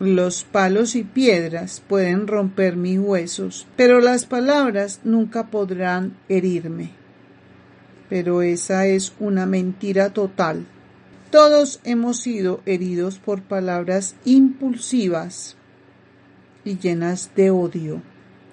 los 0.00 0.44
palos 0.44 0.96
y 0.96 1.04
piedras 1.04 1.82
pueden 1.86 2.28
romper 2.28 2.76
mis 2.76 2.98
huesos, 2.98 3.66
pero 3.76 4.00
las 4.00 4.24
palabras 4.24 5.02
nunca 5.04 5.50
podrán 5.50 6.16
herirme. 6.30 6.92
Pero 8.08 8.40
esa 8.40 8.86
es 8.86 9.12
una 9.20 9.44
mentira 9.44 10.14
total. 10.14 10.64
Todos 11.30 11.80
hemos 11.84 12.20
sido 12.20 12.62
heridos 12.64 13.18
por 13.18 13.42
palabras 13.42 14.16
impulsivas 14.24 15.58
y 16.64 16.78
llenas 16.78 17.30
de 17.36 17.50
odio. 17.50 18.02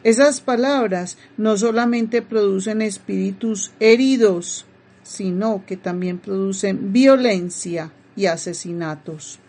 Esas 0.03 0.41
palabras 0.41 1.17
no 1.37 1.57
solamente 1.57 2.21
producen 2.21 2.81
espíritus 2.81 3.71
heridos, 3.79 4.65
sino 5.03 5.63
que 5.65 5.77
también 5.77 6.17
producen 6.17 6.91
violencia 6.91 7.91
y 8.15 8.25
asesinatos. 8.25 9.39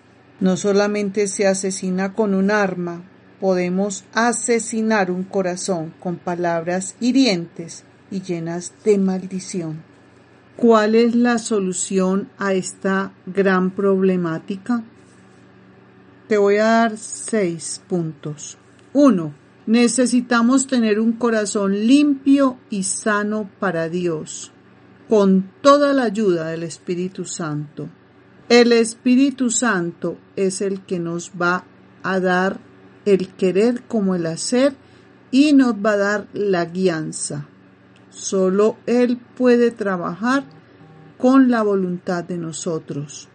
No 0.40 0.56
solamente 0.56 1.26
se 1.28 1.46
asesina 1.46 2.14
con 2.14 2.34
un 2.34 2.50
arma, 2.50 3.02
podemos 3.40 4.04
asesinar 4.12 5.10
un 5.10 5.24
corazón 5.24 5.94
con 6.00 6.16
palabras 6.16 6.96
hirientes 7.00 7.84
y 8.10 8.20
llenas 8.20 8.72
de 8.84 8.98
maldición. 8.98 9.82
¿Cuál 10.56 10.94
es 10.94 11.14
la 11.14 11.38
solución 11.38 12.28
a 12.38 12.52
esta 12.52 13.12
gran 13.26 13.70
problemática? 13.70 14.84
Te 16.32 16.38
voy 16.38 16.56
a 16.56 16.64
dar 16.64 16.96
seis 16.96 17.82
puntos. 17.86 18.56
Uno, 18.94 19.34
necesitamos 19.66 20.66
tener 20.66 20.98
un 20.98 21.12
corazón 21.12 21.86
limpio 21.86 22.56
y 22.70 22.84
sano 22.84 23.50
para 23.60 23.90
Dios, 23.90 24.50
con 25.10 25.50
toda 25.60 25.92
la 25.92 26.04
ayuda 26.04 26.46
del 26.48 26.62
Espíritu 26.62 27.26
Santo. 27.26 27.90
El 28.48 28.72
Espíritu 28.72 29.50
Santo 29.50 30.16
es 30.34 30.62
el 30.62 30.80
que 30.86 30.98
nos 30.98 31.32
va 31.32 31.66
a 32.02 32.18
dar 32.18 32.60
el 33.04 33.28
querer 33.34 33.82
como 33.82 34.14
el 34.14 34.24
hacer 34.24 34.74
y 35.30 35.52
nos 35.52 35.74
va 35.74 35.92
a 35.92 35.98
dar 35.98 36.28
la 36.32 36.64
guianza. 36.64 37.46
Solo 38.08 38.78
Él 38.86 39.18
puede 39.36 39.70
trabajar 39.70 40.44
con 41.18 41.50
la 41.50 41.62
voluntad 41.62 42.24
de 42.24 42.38
nosotros. 42.38 43.28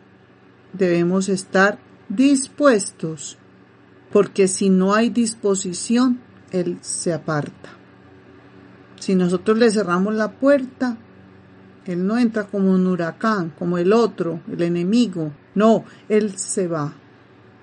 Debemos 0.73 1.29
estar 1.29 1.85
dispuestos, 2.09 3.37
porque 4.11 4.47
si 4.47 4.69
no 4.69 4.93
hay 4.93 5.09
disposición, 5.09 6.19
Él 6.51 6.77
se 6.81 7.13
aparta. 7.13 7.69
Si 8.99 9.15
nosotros 9.15 9.57
le 9.57 9.71
cerramos 9.71 10.13
la 10.15 10.31
puerta, 10.31 10.97
Él 11.85 12.05
no 12.05 12.17
entra 12.17 12.45
como 12.45 12.71
un 12.71 12.87
huracán, 12.87 13.53
como 13.57 13.77
el 13.77 13.93
otro, 13.93 14.41
el 14.51 14.61
enemigo. 14.61 15.31
No, 15.55 15.85
Él 16.09 16.37
se 16.37 16.67
va. 16.67 16.93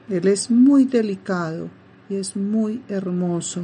Él 0.09 0.29
es 0.29 0.51
muy 0.51 0.85
delicado 0.85 1.69
y 2.09 2.17
es 2.17 2.37
muy 2.37 2.83
hermoso 2.89 3.63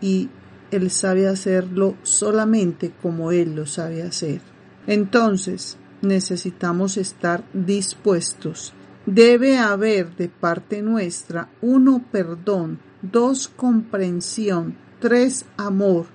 y 0.00 0.28
él 0.70 0.90
sabe 0.90 1.26
hacerlo 1.26 1.96
solamente 2.02 2.92
como 3.02 3.32
Él 3.32 3.56
lo 3.56 3.66
sabe 3.66 4.02
hacer. 4.02 4.40
Entonces, 4.86 5.76
necesitamos 6.00 6.96
estar 6.96 7.44
dispuestos. 7.52 8.72
Debe 9.06 9.58
haber 9.58 10.14
de 10.16 10.28
parte 10.28 10.82
nuestra, 10.82 11.48
uno, 11.62 12.04
perdón, 12.12 12.78
dos, 13.02 13.48
comprensión, 13.48 14.76
tres, 15.00 15.46
amor, 15.56 16.06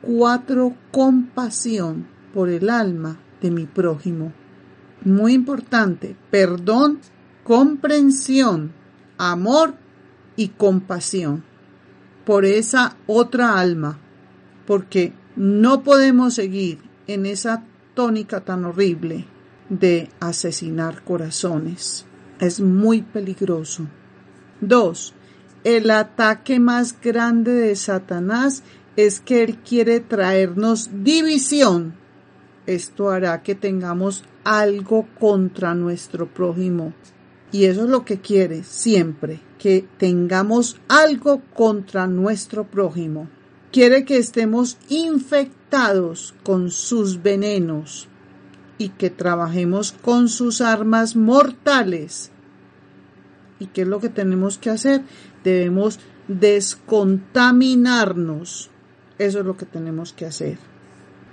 cuatro, 0.00 0.74
compasión 0.90 2.06
por 2.32 2.48
el 2.48 2.70
alma 2.70 3.18
de 3.40 3.50
mi 3.50 3.66
prójimo. 3.66 4.32
Muy 5.04 5.34
importante, 5.34 6.16
perdón, 6.30 7.00
comprensión, 7.44 8.72
amor 9.18 9.74
y 10.36 10.48
compasión 10.48 11.44
por 12.24 12.44
esa 12.44 12.96
otra 13.06 13.58
alma, 13.58 13.98
porque 14.66 15.12
no 15.36 15.82
podemos 15.82 16.34
seguir 16.34 16.78
en 17.06 17.26
esa 17.26 17.64
tónica 17.94 18.40
tan 18.42 18.64
horrible 18.64 19.26
de 19.68 20.08
asesinar 20.20 21.02
corazones. 21.02 22.06
Es 22.40 22.58
muy 22.58 23.02
peligroso. 23.02 23.86
Dos, 24.62 25.12
el 25.62 25.90
ataque 25.90 26.58
más 26.58 26.98
grande 26.98 27.52
de 27.52 27.76
Satanás 27.76 28.62
es 28.96 29.20
que 29.20 29.42
él 29.42 29.58
quiere 29.58 30.00
traernos 30.00 30.88
división. 31.04 31.94
Esto 32.66 33.10
hará 33.10 33.42
que 33.42 33.54
tengamos 33.54 34.24
algo 34.42 35.06
contra 35.18 35.74
nuestro 35.74 36.32
prójimo. 36.32 36.94
Y 37.52 37.64
eso 37.64 37.84
es 37.84 37.90
lo 37.90 38.06
que 38.06 38.20
quiere 38.20 38.64
siempre, 38.64 39.40
que 39.58 39.86
tengamos 39.98 40.80
algo 40.88 41.42
contra 41.54 42.06
nuestro 42.06 42.64
prójimo. 42.64 43.28
Quiere 43.70 44.04
que 44.04 44.16
estemos 44.16 44.78
infectados 44.88 46.34
con 46.42 46.70
sus 46.70 47.22
venenos 47.22 48.09
y 48.80 48.88
que 48.88 49.10
trabajemos 49.10 49.92
con 49.92 50.28
sus 50.28 50.60
armas 50.60 51.14
mortales. 51.14 52.32
¿Y 53.60 53.66
qué 53.66 53.82
es 53.82 53.88
lo 53.88 54.00
que 54.00 54.08
tenemos 54.08 54.58
que 54.58 54.70
hacer? 54.70 55.02
Debemos 55.44 56.00
descontaminarnos. 56.26 58.72
Eso 59.18 59.38
es 59.38 59.44
lo 59.44 59.56
que 59.56 59.66
tenemos 59.66 60.12
que 60.12 60.26
hacer. 60.26 60.58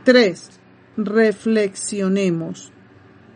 Tres, 0.03 0.51
reflexionemos. 0.95 2.71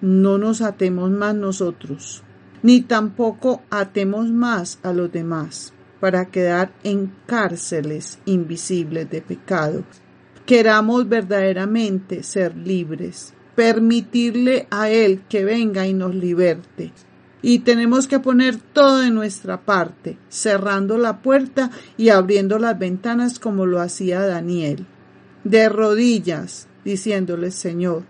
No 0.01 0.37
nos 0.37 0.61
atemos 0.61 1.09
más 1.09 1.33
nosotros 1.33 2.23
ni 2.63 2.81
tampoco 2.81 3.63
atemos 3.69 4.29
más 4.29 4.79
a 4.83 4.93
los 4.93 5.11
demás 5.11 5.73
para 5.99 6.25
quedar 6.25 6.71
en 6.83 7.13
cárceles 7.25 8.19
invisibles 8.25 9.09
de 9.09 9.21
pecado. 9.21 9.83
Queramos 10.45 11.07
verdaderamente 11.07 12.23
ser 12.23 12.55
libres, 12.55 13.33
permitirle 13.55 14.67
a 14.69 14.89
Él 14.89 15.21
que 15.29 15.43
venga 15.45 15.87
y 15.87 15.93
nos 15.93 16.15
liberte. 16.15 16.91
Y 17.41 17.59
tenemos 17.59 18.07
que 18.07 18.19
poner 18.19 18.57
todo 18.57 18.99
de 18.99 19.09
nuestra 19.09 19.61
parte, 19.61 20.17
cerrando 20.29 20.97
la 20.97 21.21
puerta 21.21 21.71
y 21.97 22.09
abriendo 22.09 22.59
las 22.59 22.77
ventanas 22.77 23.39
como 23.39 23.65
lo 23.65 23.81
hacía 23.81 24.21
Daniel. 24.21 24.85
De 25.43 25.69
rodillas, 25.69 26.67
diciéndole, 26.85 27.49
Señor, 27.49 28.03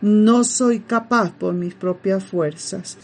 no 0.00 0.44
soy 0.44 0.80
capaz 0.80 1.32
por 1.32 1.54
mis 1.54 1.74
propias 1.74 2.22
fuerzas 2.22 2.96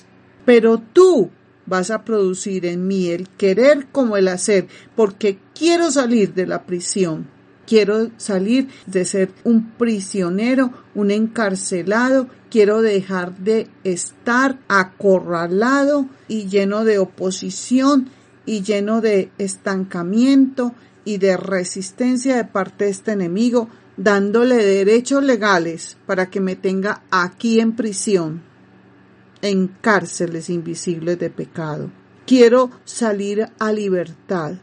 pero 0.44 0.78
tú 0.78 1.30
vas 1.66 1.90
a 1.90 2.04
producir 2.04 2.66
en 2.66 2.86
mí 2.86 3.08
el 3.08 3.28
querer 3.28 3.86
como 3.92 4.16
el 4.16 4.28
hacer, 4.28 4.66
porque 4.96 5.38
quiero 5.54 5.90
salir 5.90 6.34
de 6.34 6.46
la 6.46 6.64
prisión. 6.64 7.28
Quiero 7.72 8.10
salir 8.18 8.68
de 8.84 9.06
ser 9.06 9.32
un 9.44 9.70
prisionero, 9.78 10.74
un 10.94 11.10
encarcelado. 11.10 12.28
Quiero 12.50 12.82
dejar 12.82 13.34
de 13.38 13.66
estar 13.82 14.58
acorralado 14.68 16.06
y 16.28 16.48
lleno 16.48 16.84
de 16.84 16.98
oposición 16.98 18.10
y 18.44 18.60
lleno 18.60 19.00
de 19.00 19.30
estancamiento 19.38 20.74
y 21.06 21.16
de 21.16 21.38
resistencia 21.38 22.36
de 22.36 22.44
parte 22.44 22.84
de 22.84 22.90
este 22.90 23.12
enemigo, 23.12 23.70
dándole 23.96 24.56
derechos 24.56 25.24
legales 25.24 25.96
para 26.04 26.28
que 26.28 26.40
me 26.40 26.56
tenga 26.56 27.00
aquí 27.10 27.58
en 27.58 27.72
prisión 27.72 28.42
en 29.40 29.68
cárceles 29.80 30.50
invisibles 30.50 31.18
de 31.18 31.30
pecado. 31.30 31.90
Quiero 32.26 32.70
salir 32.84 33.48
a 33.58 33.72
libertad. 33.72 34.56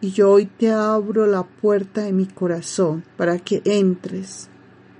Y 0.00 0.12
yo 0.12 0.30
hoy 0.30 0.46
te 0.46 0.70
abro 0.70 1.26
la 1.26 1.42
puerta 1.42 2.02
de 2.02 2.12
mi 2.12 2.26
corazón 2.26 3.04
para 3.16 3.38
que 3.38 3.62
entres, 3.64 4.48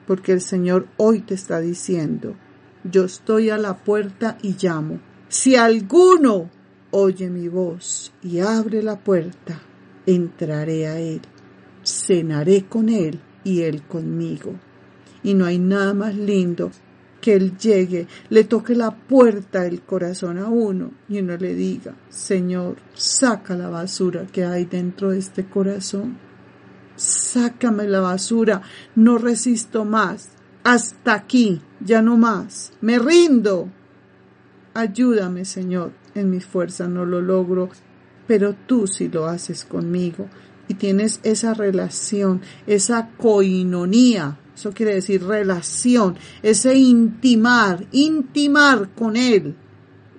porque 0.07 0.33
el 0.33 0.41
Señor 0.41 0.89
hoy 0.97 1.21
te 1.21 1.35
está 1.35 1.61
diciendo, 1.61 2.35
yo 2.83 3.05
estoy 3.05 3.51
a 3.51 3.59
la 3.59 3.77
puerta 3.77 4.39
y 4.43 4.57
llamo. 4.61 4.99
Si 5.29 5.55
alguno 5.55 6.51
oye 6.91 7.31
mi 7.31 7.49
voz 7.49 8.13
y 8.23 8.41
abre 8.41 8.83
la 8.83 8.99
puerta, 8.99 9.61
entraré 10.07 10.89
a 10.89 10.99
él, 10.99 11.21
cenaré 11.85 12.65
con 12.65 12.89
él 12.89 13.21
y 13.45 13.63
él 13.63 13.83
conmigo. 13.83 14.55
Y 15.23 15.35
no 15.35 15.45
hay 15.45 15.59
nada 15.59 15.95
más 15.95 16.17
lindo 16.17 16.71
que 17.21 17.35
Él 17.35 17.57
llegue, 17.59 18.07
le 18.31 18.45
toque 18.45 18.75
la 18.75 18.91
puerta 18.91 19.63
del 19.63 19.83
corazón 19.83 20.39
a 20.39 20.49
uno 20.49 20.93
y 21.09 21.19
uno 21.21 21.37
le 21.37 21.55
diga, 21.55 21.95
Señor, 22.09 22.77
saca 22.95 23.57
la 23.57 23.69
basura 23.69 24.27
que 24.27 24.45
hay 24.45 24.65
dentro 24.65 25.11
de 25.11 25.19
este 25.19 25.47
corazón. 25.47 26.17
Sácame 26.97 27.87
la 27.87 28.01
basura, 28.01 28.63
no 28.97 29.19
resisto 29.19 29.85
más. 29.85 30.31
Hasta 30.65 31.15
aquí, 31.15 31.63
ya 31.81 32.03
no 32.03 32.17
más. 32.17 32.73
Me 32.81 32.99
rindo. 32.99 33.69
Ayúdame, 34.75 35.45
Señor. 35.45 35.93
En 36.15 36.31
mis 36.31 36.45
fuerzas 36.45 36.89
no 36.89 37.05
lo 37.05 37.21
logro, 37.21 37.71
pero 38.27 38.55
tú 38.55 38.87
sí 38.87 39.09
lo 39.09 39.27
haces 39.27 39.65
conmigo 39.65 40.29
y 40.69 40.75
tienes 40.75 41.21
esa 41.23 41.55
relación, 41.55 42.43
esa 42.67 43.11
coinonía 43.17 44.39
eso 44.59 44.73
quiere 44.73 44.95
decir 44.95 45.23
relación, 45.23 46.17
ese 46.43 46.75
intimar, 46.75 47.87
intimar 47.93 48.89
con 48.93 49.15
Él. 49.15 49.55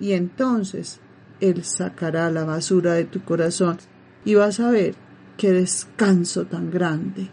Y 0.00 0.12
entonces 0.12 0.98
Él 1.40 1.62
sacará 1.62 2.30
la 2.30 2.44
basura 2.44 2.94
de 2.94 3.04
tu 3.04 3.22
corazón 3.22 3.76
y 4.24 4.36
vas 4.36 4.58
a 4.60 4.70
ver 4.70 4.94
qué 5.36 5.52
descanso 5.52 6.46
tan 6.46 6.70
grande, 6.70 7.28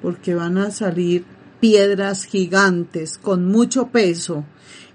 porque 0.00 0.34
van 0.34 0.56
a 0.56 0.70
salir 0.70 1.26
piedras 1.60 2.24
gigantes 2.24 3.18
con 3.18 3.44
mucho 3.44 3.88
peso 3.88 4.46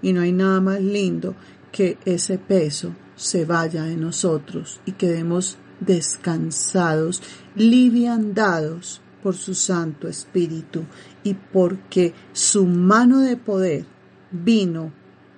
y 0.02 0.12
no 0.12 0.22
hay 0.22 0.32
nada 0.32 0.60
más 0.60 0.80
lindo 0.80 1.36
que 1.70 1.96
ese 2.04 2.38
peso 2.38 2.96
se 3.14 3.44
vaya 3.44 3.84
de 3.84 3.96
nosotros 3.96 4.80
y 4.84 4.92
quedemos 4.92 5.58
descansados, 5.78 7.22
liviandados 7.54 9.01
por 9.22 9.34
su 9.34 9.54
Santo 9.54 10.08
Espíritu 10.08 10.84
y 11.22 11.34
porque 11.34 12.12
su 12.32 12.66
mano 12.66 13.20
de 13.20 13.36
poder 13.36 13.84
vino 14.30 14.92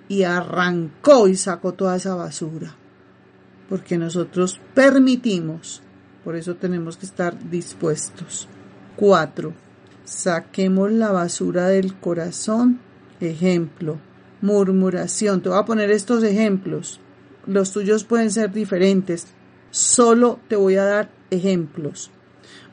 y 0.09 0.23
arrancó 0.23 1.29
y 1.29 1.37
sacó 1.37 1.73
toda 1.73 1.97
esa 1.97 2.15
basura. 2.15 2.75
Porque 3.69 3.99
nosotros 3.99 4.61
permitimos 4.75 5.83
por 6.25 6.37
eso 6.37 6.57
tenemos 6.57 6.97
que 6.97 7.05
estar 7.05 7.51
dispuestos. 7.51 8.49
4. 8.97 9.53
Saquemos 10.05 10.91
la 10.91 11.13
basura 11.13 11.69
del 11.69 11.95
corazón. 11.95 12.81
Ejemplo, 13.21 13.99
murmuración. 14.41 15.43
Te 15.43 15.51
voy 15.51 15.59
a 15.59 15.67
poner 15.67 15.91
estos 15.91 16.25
ejemplos. 16.25 16.99
Los 17.47 17.73
tuyos 17.73 18.05
pueden 18.05 18.31
ser 18.31 18.53
diferentes. 18.53 19.27
Solo 19.71 20.41
te 20.49 20.57
voy 20.57 20.77
a 20.77 20.85
dar 20.85 21.11
ejemplos. 21.31 22.11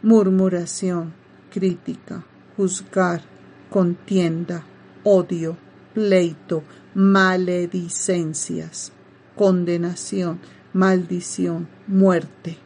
Murmuración, 0.04 1.14
crítica, 1.52 2.26
juzgar, 2.58 3.22
contienda, 3.70 4.64
odio, 5.04 5.58
pleito, 5.94 6.64
maledicencias, 6.94 8.92
condenación, 9.36 10.40
maldición, 10.74 11.68
muerte. 11.88 12.58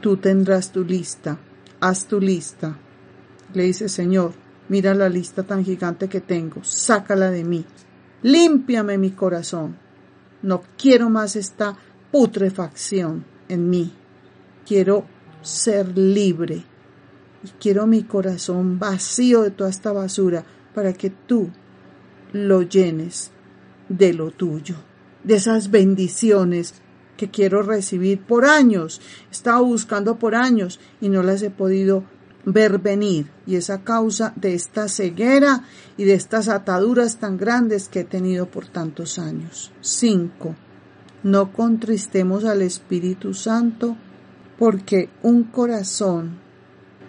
Tú 0.00 0.16
tendrás 0.16 0.72
tu 0.72 0.84
lista, 0.84 1.38
haz 1.80 2.06
tu 2.06 2.20
lista. 2.20 2.78
Le 3.52 3.64
dice, 3.64 3.88
Señor, 3.88 4.32
mira 4.68 4.94
la 4.94 5.08
lista 5.08 5.42
tan 5.42 5.64
gigante 5.64 6.08
que 6.08 6.20
tengo, 6.20 6.62
sácala 6.64 7.30
de 7.30 7.44
mí, 7.44 7.64
límpiame 8.22 8.98
mi 8.98 9.10
corazón. 9.10 9.76
No 10.42 10.62
quiero 10.76 11.10
más 11.10 11.36
esta 11.36 11.76
putrefacción 12.12 13.24
en 13.48 13.68
mí. 13.68 13.92
Quiero 14.66 15.04
ser 15.42 15.96
libre 15.96 16.64
y 17.42 17.48
quiero 17.60 17.86
mi 17.86 18.02
corazón 18.02 18.78
vacío 18.78 19.42
de 19.42 19.50
toda 19.50 19.70
esta 19.70 19.92
basura 19.92 20.44
para 20.74 20.92
que 20.92 21.10
tú 21.10 21.50
lo 22.32 22.62
llenes 22.62 23.30
de 23.88 24.12
lo 24.12 24.30
tuyo, 24.30 24.76
de 25.24 25.36
esas 25.36 25.70
bendiciones 25.70 26.74
que 27.16 27.30
quiero 27.30 27.62
recibir 27.62 28.20
por 28.20 28.44
años. 28.44 29.00
He 29.28 29.32
estado 29.32 29.64
buscando 29.64 30.18
por 30.18 30.34
años 30.34 30.78
y 31.00 31.08
no 31.08 31.22
las 31.22 31.42
he 31.42 31.50
podido 31.50 32.04
ver 32.44 32.78
venir. 32.78 33.30
Y 33.46 33.56
es 33.56 33.70
a 33.70 33.82
causa 33.82 34.32
de 34.36 34.54
esta 34.54 34.88
ceguera 34.88 35.64
y 35.96 36.04
de 36.04 36.14
estas 36.14 36.48
ataduras 36.48 37.18
tan 37.18 37.36
grandes 37.36 37.88
que 37.88 38.00
he 38.00 38.04
tenido 38.04 38.46
por 38.46 38.66
tantos 38.66 39.18
años. 39.18 39.72
5. 39.80 40.54
No 41.24 41.52
contristemos 41.52 42.44
al 42.44 42.62
Espíritu 42.62 43.34
Santo 43.34 43.96
porque 44.58 45.08
un 45.22 45.44
corazón 45.44 46.38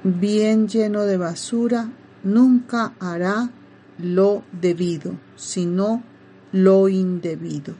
bien 0.03 0.67
lleno 0.67 1.03
de 1.03 1.17
basura 1.17 1.89
nunca 2.23 2.93
hará 2.99 3.49
lo 3.97 4.43
debido, 4.51 5.15
sino 5.35 6.03
lo 6.51 6.87
indebido. 6.87 7.73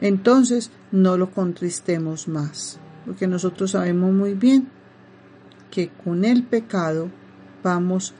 Entonces 0.00 0.70
no 0.90 1.16
lo 1.16 1.30
contristemos 1.30 2.28
más, 2.28 2.78
porque 3.04 3.26
nosotros 3.26 3.72
sabemos 3.72 4.12
muy 4.12 4.34
bien 4.34 4.68
que 5.70 5.90
con 5.90 6.24
el 6.24 6.44
pecado 6.44 7.10
vamos 7.62 8.14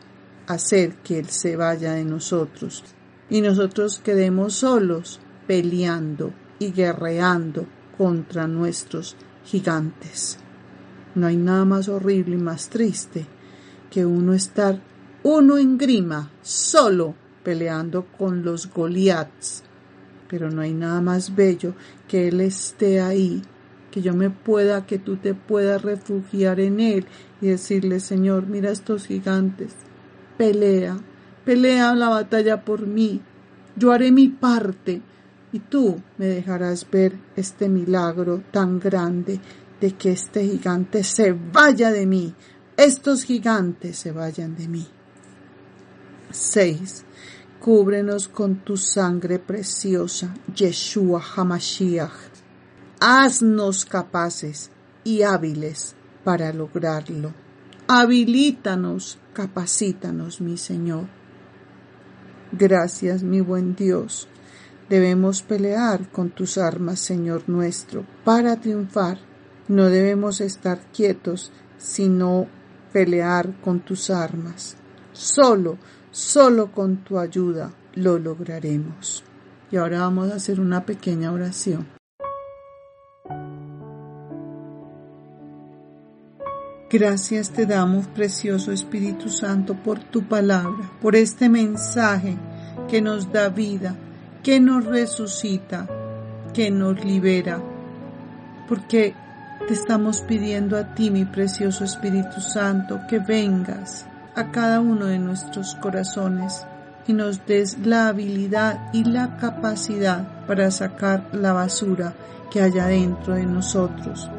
a 0.46 0.54
hacer 0.54 0.96
que 0.96 1.18
Él 1.18 1.28
se 1.28 1.56
vaya 1.56 1.94
de 1.94 2.04
nosotros 2.04 2.84
y 3.30 3.40
nosotros 3.40 4.00
quedemos 4.04 4.54
solos 4.54 5.20
peleando 5.46 6.32
y 6.58 6.72
guerreando 6.72 7.66
contra 7.96 8.46
nuestros 8.46 9.16
gigantes. 9.44 10.43
No 11.14 11.26
hay 11.26 11.36
nada 11.36 11.64
más 11.64 11.88
horrible 11.88 12.36
y 12.36 12.40
más 12.40 12.68
triste 12.68 13.26
que 13.90 14.04
uno 14.04 14.34
estar 14.34 14.80
uno 15.22 15.56
en 15.56 15.78
grima, 15.78 16.30
solo 16.42 17.14
peleando 17.42 18.06
con 18.18 18.44
los 18.44 18.70
Goliaths. 18.72 19.62
Pero 20.28 20.50
no 20.50 20.62
hay 20.62 20.72
nada 20.72 21.00
más 21.00 21.34
bello 21.34 21.74
que 22.08 22.28
Él 22.28 22.40
esté 22.40 23.00
ahí, 23.00 23.42
que 23.90 24.02
yo 24.02 24.14
me 24.14 24.30
pueda, 24.30 24.86
que 24.86 24.98
tú 24.98 25.16
te 25.16 25.34
puedas 25.34 25.82
refugiar 25.82 26.58
en 26.58 26.80
Él 26.80 27.06
y 27.40 27.46
decirle, 27.46 28.00
Señor, 28.00 28.46
mira 28.46 28.70
estos 28.70 29.06
gigantes, 29.06 29.72
pelea, 30.36 30.98
pelea 31.44 31.94
la 31.94 32.08
batalla 32.08 32.64
por 32.64 32.86
mí, 32.86 33.20
yo 33.76 33.92
haré 33.92 34.10
mi 34.10 34.28
parte 34.28 35.00
y 35.52 35.60
tú 35.60 36.00
me 36.18 36.26
dejarás 36.26 36.86
ver 36.90 37.12
este 37.36 37.68
milagro 37.68 38.42
tan 38.50 38.80
grande 38.80 39.38
de 39.80 39.92
que 39.92 40.12
este 40.12 40.44
gigante 40.44 41.04
se 41.04 41.32
vaya 41.32 41.90
de 41.90 42.06
mí, 42.06 42.34
estos 42.76 43.24
gigantes 43.24 43.98
se 43.98 44.12
vayan 44.12 44.56
de 44.56 44.68
mí. 44.68 44.86
6. 46.30 47.04
Cúbrenos 47.60 48.28
con 48.28 48.56
tu 48.56 48.76
sangre 48.76 49.38
preciosa, 49.38 50.34
Yeshua 50.54 51.22
Hamashiach. 51.36 52.12
Haznos 53.00 53.84
capaces 53.84 54.70
y 55.04 55.22
hábiles 55.22 55.94
para 56.24 56.52
lograrlo. 56.52 57.32
Habilítanos, 57.86 59.18
capacítanos, 59.32 60.40
mi 60.40 60.56
Señor. 60.56 61.06
Gracias, 62.50 63.22
mi 63.22 63.40
buen 63.40 63.76
Dios. 63.76 64.28
Debemos 64.88 65.42
pelear 65.42 66.10
con 66.10 66.30
tus 66.30 66.58
armas, 66.58 67.00
Señor 67.00 67.48
nuestro, 67.48 68.04
para 68.24 68.56
triunfar. 68.56 69.18
No 69.68 69.86
debemos 69.86 70.40
estar 70.40 70.80
quietos, 70.92 71.52
sino 71.78 72.46
pelear 72.92 73.60
con 73.60 73.80
tus 73.80 74.10
armas. 74.10 74.76
Solo 75.12 75.78
Solo 76.14 76.70
con 76.70 76.98
tu 76.98 77.18
ayuda 77.18 77.72
lo 77.94 78.20
lograremos. 78.20 79.24
Y 79.72 79.76
ahora 79.76 79.98
vamos 79.98 80.30
a 80.30 80.36
hacer 80.36 80.60
una 80.60 80.86
pequeña 80.86 81.32
oración. 81.32 81.88
Gracias 86.88 87.50
te 87.50 87.66
damos, 87.66 88.06
precioso 88.06 88.70
Espíritu 88.70 89.28
Santo, 89.28 89.74
por 89.74 89.98
tu 90.04 90.22
palabra, 90.22 90.88
por 91.02 91.16
este 91.16 91.48
mensaje 91.48 92.36
que 92.88 93.02
nos 93.02 93.32
da 93.32 93.48
vida, 93.48 93.96
que 94.44 94.60
nos 94.60 94.84
resucita, 94.84 95.88
que 96.54 96.70
nos 96.70 97.04
libera, 97.04 97.60
porque 98.68 99.16
te 99.66 99.72
estamos 99.72 100.20
pidiendo 100.20 100.76
a 100.76 100.94
ti, 100.94 101.10
mi 101.10 101.24
precioso 101.24 101.84
Espíritu 101.84 102.40
Santo, 102.40 103.00
que 103.08 103.18
vengas 103.18 104.06
a 104.34 104.50
cada 104.50 104.80
uno 104.80 105.06
de 105.06 105.18
nuestros 105.18 105.74
corazones 105.76 106.66
y 107.06 107.14
nos 107.14 107.46
des 107.46 107.78
la 107.78 108.08
habilidad 108.08 108.92
y 108.92 109.04
la 109.04 109.36
capacidad 109.36 110.46
para 110.46 110.70
sacar 110.70 111.28
la 111.32 111.54
basura 111.54 112.12
que 112.50 112.60
haya 112.60 112.86
dentro 112.86 113.34
de 113.34 113.46
nosotros. 113.46 114.30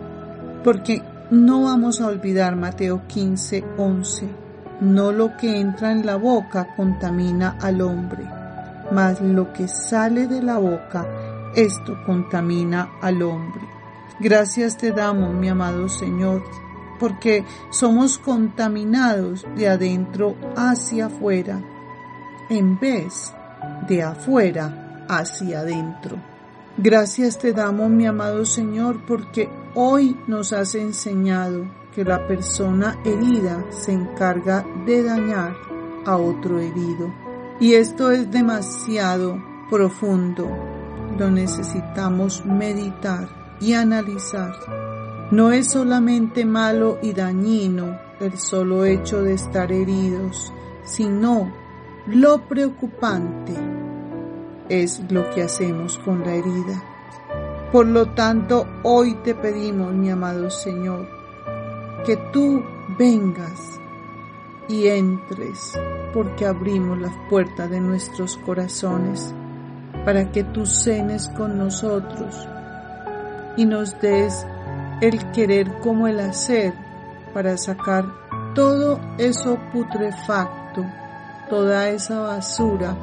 Porque 0.64 1.02
no 1.32 1.64
vamos 1.64 2.02
a 2.02 2.08
olvidar 2.08 2.56
Mateo 2.56 3.08
15, 3.08 3.64
11. 3.78 4.30
No 4.82 5.12
lo 5.12 5.38
que 5.38 5.60
entra 5.60 5.92
en 5.92 6.06
la 6.06 6.18
boca 6.18 6.76
contamina 6.76 7.58
al 7.62 7.82
hombre, 7.82 8.26
mas 8.92 9.22
lo 9.22 9.52
que 9.54 9.68
sale 9.68 10.28
de 10.28 10.44
la 10.44 10.60
boca, 10.60 11.08
esto 11.56 11.98
contamina 12.06 12.90
al 13.02 13.24
hombre. 13.24 13.75
Gracias 14.20 14.78
te 14.78 14.92
damos, 14.92 15.34
mi 15.34 15.50
amado 15.50 15.90
Señor, 15.90 16.44
porque 17.00 17.44
somos 17.70 18.18
contaminados 18.18 19.46
de 19.58 19.68
adentro 19.68 20.36
hacia 20.56 21.08
afuera 21.08 21.62
en 22.50 22.80
vez 22.80 23.34
de 23.88 24.04
afuera 24.04 25.06
hacia 25.10 25.60
adentro. 25.60 26.18
Gracias 26.78 27.38
te 27.40 27.52
damos, 27.52 27.90
mi 27.90 28.06
amado 28.06 28.46
Señor, 28.46 29.06
porque 29.06 29.50
hoy 29.76 30.18
nos 30.28 30.54
has 30.54 30.76
enseñado 30.76 31.66
que 31.94 32.06
la 32.06 32.26
persona 32.26 32.98
herida 33.04 33.66
se 33.70 33.92
encarga 33.92 34.66
de 34.86 35.04
dañar 35.04 35.56
a 36.06 36.16
otro 36.16 36.60
herido. 36.60 37.14
Y 37.60 37.74
esto 37.74 38.12
es 38.12 38.32
demasiado 38.32 39.42
profundo. 39.70 40.50
Lo 41.18 41.32
necesitamos 41.32 42.46
meditar 42.46 43.45
y 43.60 43.74
analizar 43.74 44.54
no 45.32 45.52
es 45.52 45.72
solamente 45.72 46.46
malo 46.46 47.00
y 47.02 47.14
dañino 47.14 48.00
el 48.20 48.38
solo 48.38 48.86
hecho 48.86 49.24
de 49.24 49.34
estar 49.34 49.72
heridos, 49.72 50.54
sino 50.84 51.52
lo 52.06 52.48
preocupante 52.48 53.54
es 54.70 55.02
lo 55.10 55.30
que 55.32 55.42
hacemos 55.42 55.98
con 56.00 56.22
la 56.22 56.36
herida. 56.36 56.84
Por 57.72 57.88
lo 57.88 58.12
tanto, 58.12 58.68
hoy 58.84 59.16
te 59.24 59.34
pedimos, 59.34 59.94
mi 59.94 60.12
amado 60.12 60.52
Señor, 60.52 61.08
que 62.06 62.18
tú 62.32 62.64
vengas 62.98 63.60
y 64.68 64.88
entres, 64.88 65.74
porque 66.14 66.46
abrimos 66.46 67.00
las 67.00 67.14
puertas 67.30 67.70
de 67.70 67.82
nuestros 67.82 68.38
corazones 68.38 69.34
para 70.06 70.32
que 70.32 70.44
tú 70.44 70.68
cenes 70.68 71.28
con 71.30 71.58
nosotros 71.58 72.48
y 73.58 73.66
nos 73.66 74.00
des 74.00 74.46
el 75.02 75.32
querer 75.32 75.80
como 75.80 76.08
el 76.08 76.20
hacer 76.20 76.74
para 77.34 77.58
sacar 77.58 78.06
todo 78.54 79.00
eso 79.18 79.58
putrefacto, 79.74 80.86
toda 81.50 81.90
esa 81.90 82.22
basura, 82.22 82.96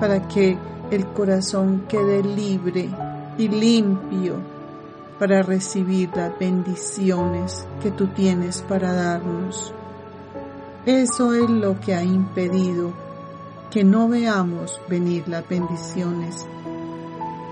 para 0.00 0.26
que 0.28 0.56
el 0.90 1.06
corazón 1.08 1.84
quede 1.88 2.22
libre 2.22 2.88
y 3.36 3.48
limpio 3.48 4.36
para 5.18 5.42
recibir 5.42 6.10
las 6.14 6.38
bendiciones 6.38 7.66
que 7.82 7.90
tú 7.90 8.06
tienes 8.08 8.62
para 8.62 8.92
darnos. 8.92 9.74
Eso 10.86 11.34
es 11.34 11.50
lo 11.50 11.78
que 11.80 11.94
ha 11.94 12.02
impedido 12.02 12.92
que 13.70 13.84
no 13.84 14.08
veamos 14.08 14.80
venir 14.88 15.28
las 15.28 15.46
bendiciones, 15.46 16.46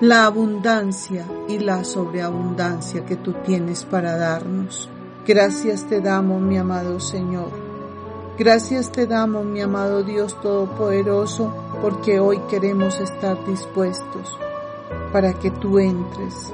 la 0.01 0.27
abundancia 0.27 1.27
y 1.49 1.59
la 1.59 1.83
sobreabundancia 1.83 3.07
que 3.07 3.17
tú 3.17 3.33
tienes 3.45 3.85
para 3.85 4.17
darnos. 4.17 4.91
Gracias 5.27 5.85
te 5.85 6.03
damos, 6.03 6.43
mi 6.43 6.59
amado 6.59 7.01
Señor. 7.01 7.51
Gracias 8.39 8.93
te 8.93 9.07
damos, 9.07 9.47
mi 9.47 9.63
amado 9.63 10.03
Dios 10.03 10.39
Todopoderoso, 10.43 11.51
porque 11.81 12.21
hoy 12.21 12.41
queremos 12.51 13.01
estar 13.01 13.43
dispuestos 13.47 14.39
para 15.13 15.33
que 15.33 15.51
tú 15.51 15.79
entres, 15.79 16.53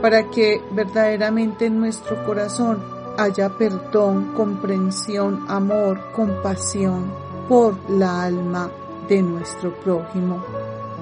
para 0.00 0.30
que 0.30 0.62
verdaderamente 0.70 1.66
en 1.66 1.80
nuestro 1.80 2.24
corazón 2.24 2.82
haya 3.18 3.50
perdón, 3.50 4.32
comprensión, 4.34 5.44
amor, 5.48 6.00
compasión 6.16 7.12
por 7.50 7.76
la 7.90 8.22
alma 8.22 8.70
de 9.08 9.20
nuestro 9.20 9.74
prójimo. 9.74 10.42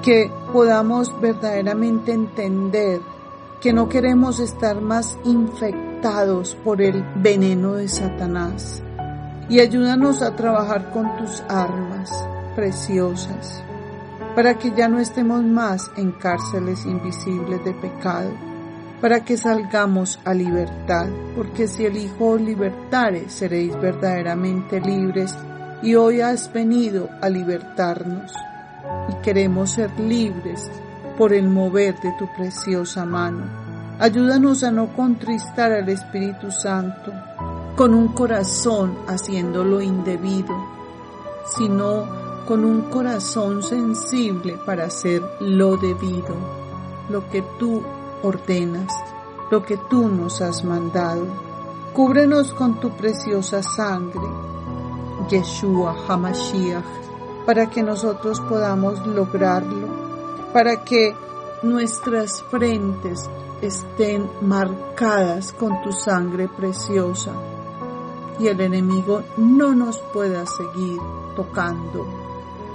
Que 0.03 0.31
podamos 0.53 1.21
verdaderamente 1.21 2.13
entender 2.13 3.01
que 3.61 3.73
no 3.73 3.89
queremos 3.89 4.39
estar 4.39 4.81
más 4.81 5.19
infectados 5.25 6.55
por 6.65 6.81
el 6.81 7.05
veneno 7.17 7.75
de 7.75 7.89
Satanás. 7.89 8.83
Y 9.49 9.61
ayúdanos 9.61 10.23
a 10.23 10.37
trabajar 10.37 10.93
con 10.93 11.17
tus 11.17 11.43
armas 11.49 12.11
preciosas 12.55 13.63
para 14.37 14.59
que 14.59 14.71
ya 14.77 14.87
no 14.87 15.01
estemos 15.01 15.43
más 15.43 15.91
en 15.97 16.13
cárceles 16.13 16.85
invisibles 16.85 17.65
de 17.65 17.73
pecado, 17.73 18.31
para 19.01 19.25
que 19.25 19.39
salgamos 19.39 20.21
a 20.27 20.35
libertad, 20.35 21.07
porque 21.35 21.67
si 21.67 21.87
el 21.87 21.97
Hijo 21.97 22.33
os 22.33 22.41
libertare, 22.43 23.31
seréis 23.31 23.75
verdaderamente 23.81 24.79
libres, 24.79 25.35
y 25.83 25.95
hoy 25.95 26.21
has 26.21 26.53
venido 26.53 27.09
a 27.23 27.31
libertarnos, 27.31 28.31
y 29.09 29.15
queremos 29.23 29.71
ser 29.71 29.99
libres 29.99 30.71
por 31.17 31.33
el 31.33 31.49
mover 31.49 31.99
de 32.01 32.13
tu 32.13 32.27
preciosa 32.35 33.05
mano. 33.05 33.45
Ayúdanos 33.99 34.63
a 34.63 34.71
no 34.71 34.95
contristar 34.95 35.73
al 35.73 35.89
Espíritu 35.89 36.51
Santo 36.51 37.13
con 37.77 37.95
un 37.95 38.09
corazón 38.09 38.99
haciendo 39.07 39.65
lo 39.65 39.81
indebido, 39.81 40.55
sino 41.57 42.05
con 42.47 42.65
un 42.65 42.83
corazón 42.83 43.63
sensible 43.63 44.59
para 44.65 44.85
hacer 44.85 45.23
lo 45.41 45.77
debido, 45.77 46.37
lo 47.09 47.29
que 47.31 47.43
tú 47.59 47.83
ordenas, 48.23 48.93
lo 49.51 49.65
que 49.65 49.79
tú 49.91 50.09
nos 50.09 50.41
has 50.41 50.65
mandado. 50.65 51.27
Cúbrenos 51.93 52.53
con 52.53 52.79
tu 52.79 52.91
preciosa 52.91 53.63
sangre, 53.63 54.29
Yeshua 55.29 55.97
Hamashiach, 56.07 56.85
para 57.47 57.71
que 57.71 57.83
nosotros 57.83 58.41
podamos 58.41 59.07
lograrlo, 59.07 59.87
para 60.53 60.83
que 60.83 61.15
nuestras 61.63 62.43
frentes 62.43 63.31
estén 63.63 64.29
marcadas 64.43 65.53
con 65.53 65.81
tu 65.83 65.93
sangre 65.93 66.49
preciosa. 66.49 67.33
Y 68.39 68.49
el 68.49 68.61
enemigo 68.61 69.23
no 69.37 69.75
nos 69.75 69.99
pueda 70.13 70.45
seguir 70.45 70.99
tocando. 71.37 72.07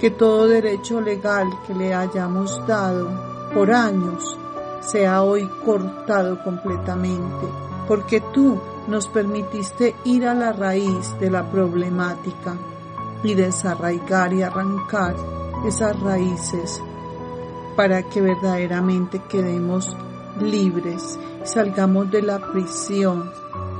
Que 0.00 0.10
todo 0.10 0.48
derecho 0.48 1.00
legal 1.00 1.46
que 1.66 1.74
le 1.74 1.94
hayamos 1.94 2.66
dado 2.66 3.08
por 3.54 3.72
años 3.72 4.36
sea 4.80 5.22
hoy 5.22 5.48
cortado 5.64 6.42
completamente, 6.42 7.46
porque 7.86 8.20
tú 8.20 8.58
nos 8.88 9.06
permitiste 9.06 9.94
ir 10.04 10.26
a 10.26 10.34
la 10.34 10.52
raíz 10.52 11.16
de 11.20 11.30
la 11.30 11.48
problemática 11.48 12.56
y 13.22 13.34
desarraigar 13.34 14.32
y 14.32 14.42
arrancar 14.42 15.14
esas 15.66 15.98
raíces 16.00 16.82
para 17.76 18.02
que 18.02 18.20
verdaderamente 18.20 19.20
quedemos 19.28 19.96
libres, 20.40 21.18
salgamos 21.44 22.10
de 22.10 22.22
la 22.22 22.38
prisión 22.52 23.30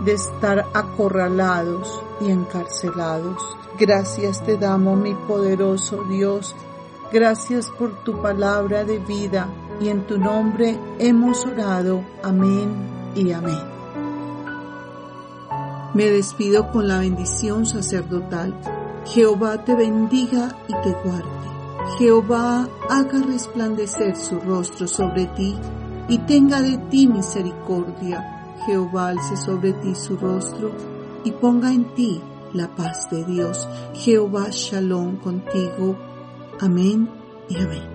de 0.05 0.13
estar 0.13 0.67
acorralados 0.75 2.03
y 2.21 2.31
encarcelados. 2.31 3.43
Gracias 3.79 4.45
te 4.45 4.57
damos, 4.57 4.99
mi 4.99 5.15
poderoso 5.15 6.05
Dios. 6.05 6.55
Gracias 7.13 7.69
por 7.71 8.03
tu 8.05 8.21
palabra 8.21 8.85
de 8.85 8.99
vida 8.99 9.49
y 9.81 9.89
en 9.89 10.07
tu 10.07 10.19
nombre 10.19 10.79
hemos 10.99 11.45
orado. 11.47 12.03
Amén 12.23 13.13
y 13.15 13.33
amén. 13.33 13.73
Me 15.95 16.11
despido 16.11 16.71
con 16.71 16.89
la 16.89 16.99
bendición 16.99 17.67
sacerdotal. 17.67 18.82
Jehová 19.07 19.65
te 19.65 19.75
bendiga 19.75 20.57
y 20.69 20.73
te 20.83 20.93
guarde. 21.05 21.43
Jehová 21.99 22.69
haga 22.89 23.23
resplandecer 23.27 24.17
su 24.17 24.39
rostro 24.41 24.87
sobre 24.87 25.27
ti 25.27 25.55
y 26.09 26.19
tenga 26.19 26.63
de 26.63 26.79
ti 26.91 27.07
misericordia. 27.07 28.55
Jehová 28.67 29.09
alce 29.09 29.37
sobre 29.37 29.73
ti 29.75 29.95
su 29.95 30.17
rostro 30.17 30.71
y 31.25 31.33
ponga 31.33 31.73
en 31.73 31.93
ti 31.95 32.21
la 32.53 32.69
paz 32.69 33.09
de 33.11 33.25
Dios. 33.25 33.69
Jehová 33.95 34.47
Shalom 34.51 35.17
contigo. 35.17 35.97
Amén 36.61 37.09
y 37.49 37.57
amén. 37.57 37.93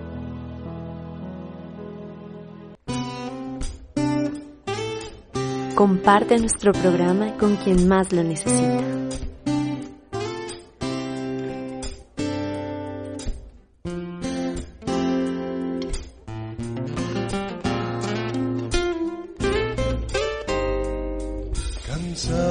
Comparte 5.75 6.39
nuestro 6.39 6.71
programa 6.71 7.37
con 7.37 7.55
quien 7.57 7.87
más 7.87 8.11
lo 8.11 8.23
necesita. 8.23 8.96